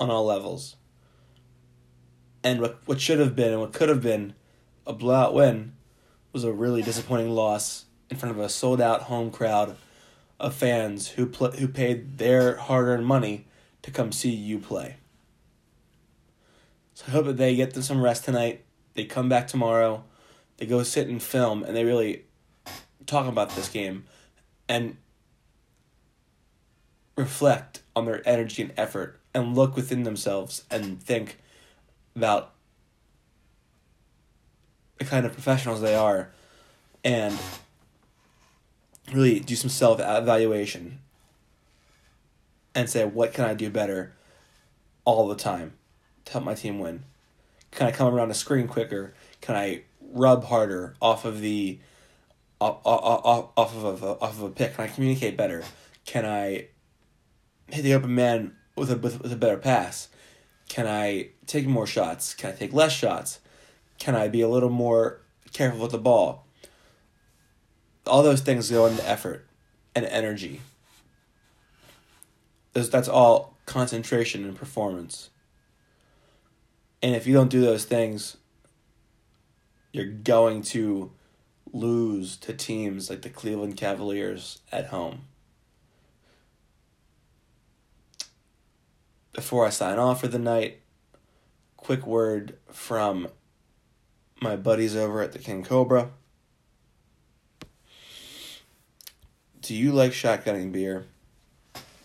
on 0.00 0.10
all 0.10 0.24
levels. 0.24 0.76
And 2.42 2.60
what 2.60 2.80
what 2.86 3.00
should 3.00 3.18
have 3.18 3.36
been 3.36 3.52
and 3.52 3.60
what 3.60 3.72
could 3.72 3.88
have 3.88 4.02
been 4.02 4.34
a 4.86 4.92
blowout 4.92 5.34
win 5.34 5.74
was 6.32 6.44
a 6.44 6.52
really 6.52 6.82
disappointing 6.82 7.30
loss 7.30 7.86
in 8.10 8.16
front 8.16 8.36
of 8.36 8.42
a 8.42 8.48
sold 8.48 8.80
out 8.80 9.02
home 9.02 9.30
crowd 9.30 9.76
of 10.40 10.54
fans 10.54 11.08
who 11.08 11.26
pl- 11.26 11.52
who 11.52 11.68
paid 11.68 12.18
their 12.18 12.56
hard 12.56 12.86
earned 12.86 13.06
money 13.06 13.46
to 13.82 13.90
come 13.90 14.12
see 14.12 14.30
you 14.30 14.58
play. 14.58 14.96
So 16.94 17.04
I 17.08 17.10
hope 17.10 17.26
that 17.26 17.36
they 17.36 17.54
get 17.56 17.74
some 17.76 18.00
rest 18.00 18.24
tonight. 18.24 18.64
They 18.94 19.04
come 19.04 19.28
back 19.28 19.46
tomorrow. 19.46 20.04
They 20.58 20.66
go 20.66 20.82
sit 20.82 21.08
and 21.08 21.22
film 21.22 21.62
and 21.62 21.74
they 21.76 21.84
really 21.84 22.24
talk 23.06 23.26
about 23.26 23.50
this 23.50 23.68
game 23.68 24.04
and 24.68 24.96
reflect 27.16 27.82
on 27.96 28.04
their 28.04 28.26
energy 28.28 28.62
and 28.62 28.72
effort 28.76 29.18
and 29.34 29.56
look 29.56 29.74
within 29.74 30.02
themselves 30.02 30.64
and 30.70 31.02
think 31.02 31.38
about 32.14 32.52
the 34.98 35.04
kind 35.04 35.24
of 35.24 35.32
professionals 35.32 35.80
they 35.80 35.94
are 35.94 36.30
and 37.04 37.36
really 39.12 39.40
do 39.40 39.56
some 39.56 39.70
self 39.70 40.00
evaluation 40.00 40.98
and 42.74 42.90
say 42.90 43.04
what 43.04 43.32
can 43.32 43.44
I 43.44 43.54
do 43.54 43.70
better 43.70 44.14
all 45.04 45.28
the 45.28 45.36
time 45.36 45.72
to 46.24 46.32
help 46.32 46.44
my 46.44 46.54
team 46.54 46.78
win? 46.78 47.04
Can 47.70 47.86
I 47.86 47.92
come 47.92 48.12
around 48.12 48.28
the 48.28 48.34
screen 48.34 48.66
quicker? 48.66 49.14
Can 49.40 49.56
I 49.56 49.82
rub 50.08 50.44
harder 50.44 50.94
off 51.00 51.24
of 51.24 51.40
the 51.40 51.78
off, 52.60 52.80
off, 52.84 53.52
off 53.56 53.76
of 53.76 54.02
a, 54.02 54.06
off 54.06 54.38
of 54.38 54.42
a 54.42 54.50
pick? 54.50 54.74
Can 54.74 54.84
I 54.84 54.88
communicate 54.88 55.36
better? 55.36 55.64
Can 56.04 56.24
I 56.24 56.68
hit 57.68 57.82
the 57.82 57.94
open 57.94 58.14
man 58.14 58.56
with 58.76 58.90
a 58.90 58.96
with, 58.96 59.20
with 59.22 59.32
a 59.32 59.36
better 59.36 59.58
pass? 59.58 60.08
Can 60.68 60.86
I 60.86 61.30
take 61.46 61.66
more 61.66 61.86
shots? 61.86 62.34
Can 62.34 62.50
I 62.50 62.54
take 62.54 62.72
less 62.72 62.92
shots? 62.92 63.40
Can 63.98 64.14
I 64.14 64.28
be 64.28 64.40
a 64.40 64.48
little 64.48 64.70
more 64.70 65.20
careful 65.52 65.80
with 65.80 65.92
the 65.92 65.98
ball? 65.98 66.46
All 68.06 68.22
those 68.22 68.40
things 68.40 68.70
go 68.70 68.86
into 68.86 69.06
effort 69.08 69.46
and 69.94 70.04
energy. 70.06 70.60
Those, 72.72 72.90
that's 72.90 73.08
all 73.08 73.56
concentration 73.66 74.44
and 74.44 74.56
performance. 74.56 75.30
And 77.02 77.14
if 77.14 77.26
you 77.26 77.34
don't 77.34 77.50
do 77.50 77.60
those 77.60 77.84
things, 77.84 78.36
you're 79.92 80.06
going 80.06 80.62
to 80.62 81.12
lose 81.72 82.36
to 82.36 82.52
teams 82.52 83.10
like 83.10 83.22
the 83.22 83.30
Cleveland 83.30 83.76
Cavaliers 83.76 84.60
at 84.72 84.86
home. 84.86 85.22
Before 89.32 89.66
I 89.66 89.70
sign 89.70 89.98
off 89.98 90.20
for 90.20 90.28
the 90.28 90.38
night, 90.38 90.80
quick 91.76 92.06
word 92.06 92.58
from 92.70 93.28
my 94.40 94.56
buddies 94.56 94.96
over 94.96 95.22
at 95.22 95.32
the 95.32 95.38
King 95.38 95.62
Cobra. 95.62 96.10
Do 99.60 99.74
you 99.74 99.92
like 99.92 100.12
shotgunning 100.12 100.72
beer? 100.72 101.06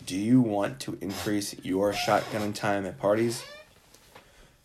Do 0.04 0.16
you 0.16 0.40
want 0.40 0.80
to 0.80 0.98
increase 1.00 1.54
your 1.62 1.92
shotgunning 1.92 2.54
time 2.54 2.84
at 2.84 2.98
parties? 2.98 3.42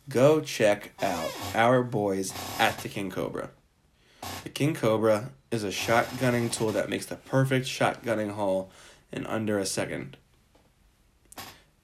Go 0.10 0.42
check 0.42 0.92
out 1.04 1.32
our 1.54 1.84
boys 1.84 2.34
at 2.58 2.80
the 2.80 2.90
King 2.90 3.12
Cobra. 3.12 3.52
The 4.44 4.50
King 4.50 4.74
Cobra 4.74 5.30
is 5.52 5.64
a 5.64 5.68
shotgunning 5.68 6.52
tool 6.52 6.72
that 6.72 6.90
makes 6.90 7.06
the 7.06 7.16
perfect 7.16 7.68
shotgunning 7.68 8.32
hole 8.32 8.72
in 9.12 9.28
under 9.28 9.60
a 9.60 9.68
second. 9.68 10.18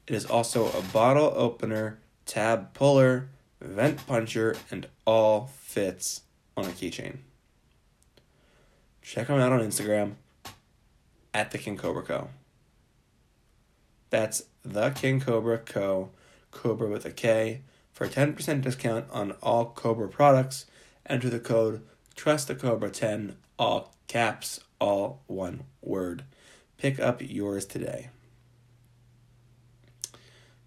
It 0.07 0.15
is 0.15 0.25
also 0.25 0.71
a 0.71 0.81
bottle 0.81 1.33
opener, 1.35 1.99
tab 2.25 2.73
puller, 2.73 3.29
vent 3.61 4.07
puncher, 4.07 4.55
and 4.71 4.87
all 5.05 5.51
fits 5.61 6.21
on 6.57 6.65
a 6.65 6.69
keychain. 6.69 7.17
Check 9.03 9.27
them 9.27 9.39
out 9.39 9.51
on 9.51 9.59
Instagram 9.59 10.13
at 11.31 11.51
the 11.51 11.59
King 11.59 11.77
Cobra 11.77 12.01
Co. 12.01 12.29
That's 14.09 14.45
the 14.63 14.89
King 14.89 15.19
Cobra 15.19 15.59
Co. 15.59 16.09
Cobra 16.49 16.89
with 16.89 17.05
a 17.05 17.11
K 17.11 17.61
for 17.95 18.03
a 18.03 18.09
10% 18.09 18.61
discount 18.61 19.05
on 19.09 19.31
all 19.41 19.65
Cobra 19.67 20.09
products. 20.09 20.65
Enter 21.07 21.29
the 21.29 21.39
code 21.39 21.81
Trust 22.15 22.47
the 22.47 22.55
Cobra 22.55 22.89
10, 22.89 23.35
all 23.59 23.93
caps, 24.07 24.61
all 24.79 25.21
one 25.27 25.63
word. 25.81 26.23
Pick 26.77 26.99
up 26.99 27.21
yours 27.21 27.65
today. 27.65 28.09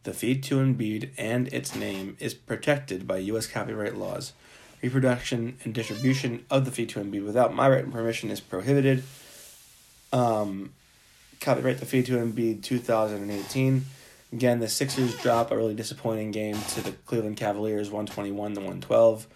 The 0.03 0.12
feed 0.12 0.43
to 0.45 0.57
Embiid 0.57 1.11
and 1.17 1.49
its 1.49 1.75
name 1.75 2.17
is 2.19 2.35
protected 2.35 3.07
by 3.07 3.19
U.S. 3.19 3.47
copyright 3.47 3.97
laws. 3.97 4.33
Reproduction 4.83 5.57
and 5.64 5.75
distribution 5.75 6.45
of 6.51 6.64
the 6.64 6.71
feed 6.71 6.91
to 6.91 7.01
Embiid 7.01 7.25
without 7.25 7.55
my 7.55 7.67
written 7.67 7.93
permission 7.93 8.31
is 8.31 8.41
prohibited. 8.41 9.03
Um, 10.12 10.73
copyright 11.41 11.79
the 11.79 11.87
feed 11.87 12.07
to 12.07 12.12
Embiid 12.12 12.62
2018. 12.62 13.85
Again, 14.33 14.61
the 14.61 14.69
Sixers 14.69 15.14
drop 15.17 15.51
a 15.51 15.57
really 15.57 15.75
disappointing 15.75 16.33
game 16.33 16.57
to 16.71 16.83
the 16.83 16.93
Cleveland 16.93 17.38
Cavaliers, 17.38 17.88
121 17.88 18.55
to 18.55 18.61
112. 18.61 19.27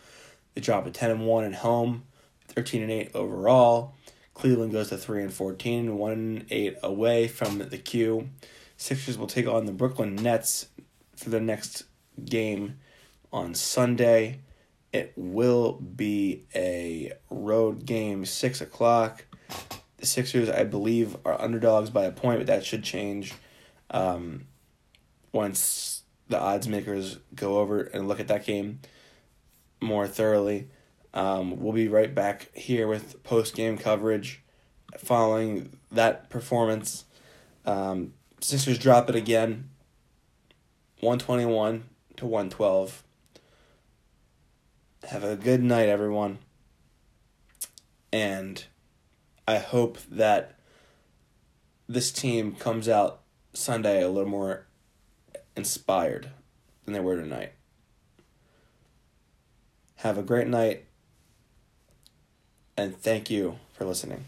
They 0.54 0.60
drop 0.60 0.86
a 0.86 0.90
10 0.90 1.10
and 1.10 1.26
1 1.26 1.44
at 1.44 1.54
home, 1.54 2.04
13 2.48 2.82
and 2.82 2.90
8 2.90 3.10
overall. 3.14 3.94
Cleveland 4.34 4.72
goes 4.72 4.90
to 4.90 4.98
3 4.98 5.22
and 5.22 5.32
14, 5.32 5.96
1 5.96 6.12
and 6.12 6.46
8 6.50 6.76
away 6.82 7.26
from 7.26 7.58
the 7.58 7.78
Q. 7.78 8.28
Sixers 8.76 9.16
will 9.16 9.26
take 9.26 9.46
on 9.46 9.64
the 9.64 9.72
Brooklyn 9.72 10.14
Nets 10.16 10.66
for 11.16 11.30
the 11.30 11.40
next 11.40 11.84
game 12.24 12.78
on 13.32 13.54
Sunday. 13.54 14.40
It 14.92 15.14
will 15.16 15.72
be 15.72 16.44
a 16.54 17.12
road 17.30 17.86
game, 17.86 18.26
6 18.26 18.60
o'clock. 18.60 19.24
The 19.96 20.06
Sixers, 20.06 20.50
I 20.50 20.64
believe, 20.64 21.16
are 21.24 21.40
underdogs 21.40 21.88
by 21.88 22.04
a 22.04 22.12
point, 22.12 22.40
but 22.40 22.46
that 22.48 22.64
should 22.66 22.82
change. 22.82 23.32
Um, 23.90 24.46
once 25.32 26.02
the 26.28 26.38
odds 26.38 26.68
makers 26.68 27.18
go 27.34 27.58
over 27.58 27.82
and 27.82 28.08
look 28.08 28.20
at 28.20 28.28
that 28.28 28.46
game 28.46 28.80
more 29.80 30.06
thoroughly. 30.06 30.68
Um, 31.14 31.60
we'll 31.60 31.72
be 31.72 31.88
right 31.88 32.14
back 32.14 32.54
here 32.54 32.86
with 32.86 33.22
post 33.22 33.54
game 33.54 33.76
coverage 33.76 34.42
following 34.96 35.78
that 35.90 36.30
performance. 36.30 37.04
Um, 37.66 38.14
Sixers 38.40 38.78
drop 38.78 39.08
it 39.08 39.14
again, 39.14 39.70
one 41.00 41.18
twenty 41.18 41.44
one 41.44 41.84
to 42.16 42.26
one 42.26 42.50
twelve. 42.50 43.02
Have 45.04 45.24
a 45.24 45.36
good 45.36 45.62
night, 45.62 45.88
everyone. 45.88 46.38
And 48.12 48.64
I 49.46 49.58
hope 49.58 49.98
that 50.10 50.58
this 51.88 52.10
team 52.10 52.54
comes 52.54 52.88
out 52.88 53.20
Sunday 53.52 54.02
a 54.02 54.08
little 54.08 54.30
more 54.30 54.66
inspired 55.56 56.30
than 56.84 56.94
they 56.94 57.00
were 57.00 57.16
tonight. 57.16 57.52
Have 59.96 60.18
a 60.18 60.22
great 60.22 60.48
night, 60.48 60.86
and 62.76 62.96
thank 62.96 63.30
you 63.30 63.58
for 63.72 63.84
listening. 63.84 64.24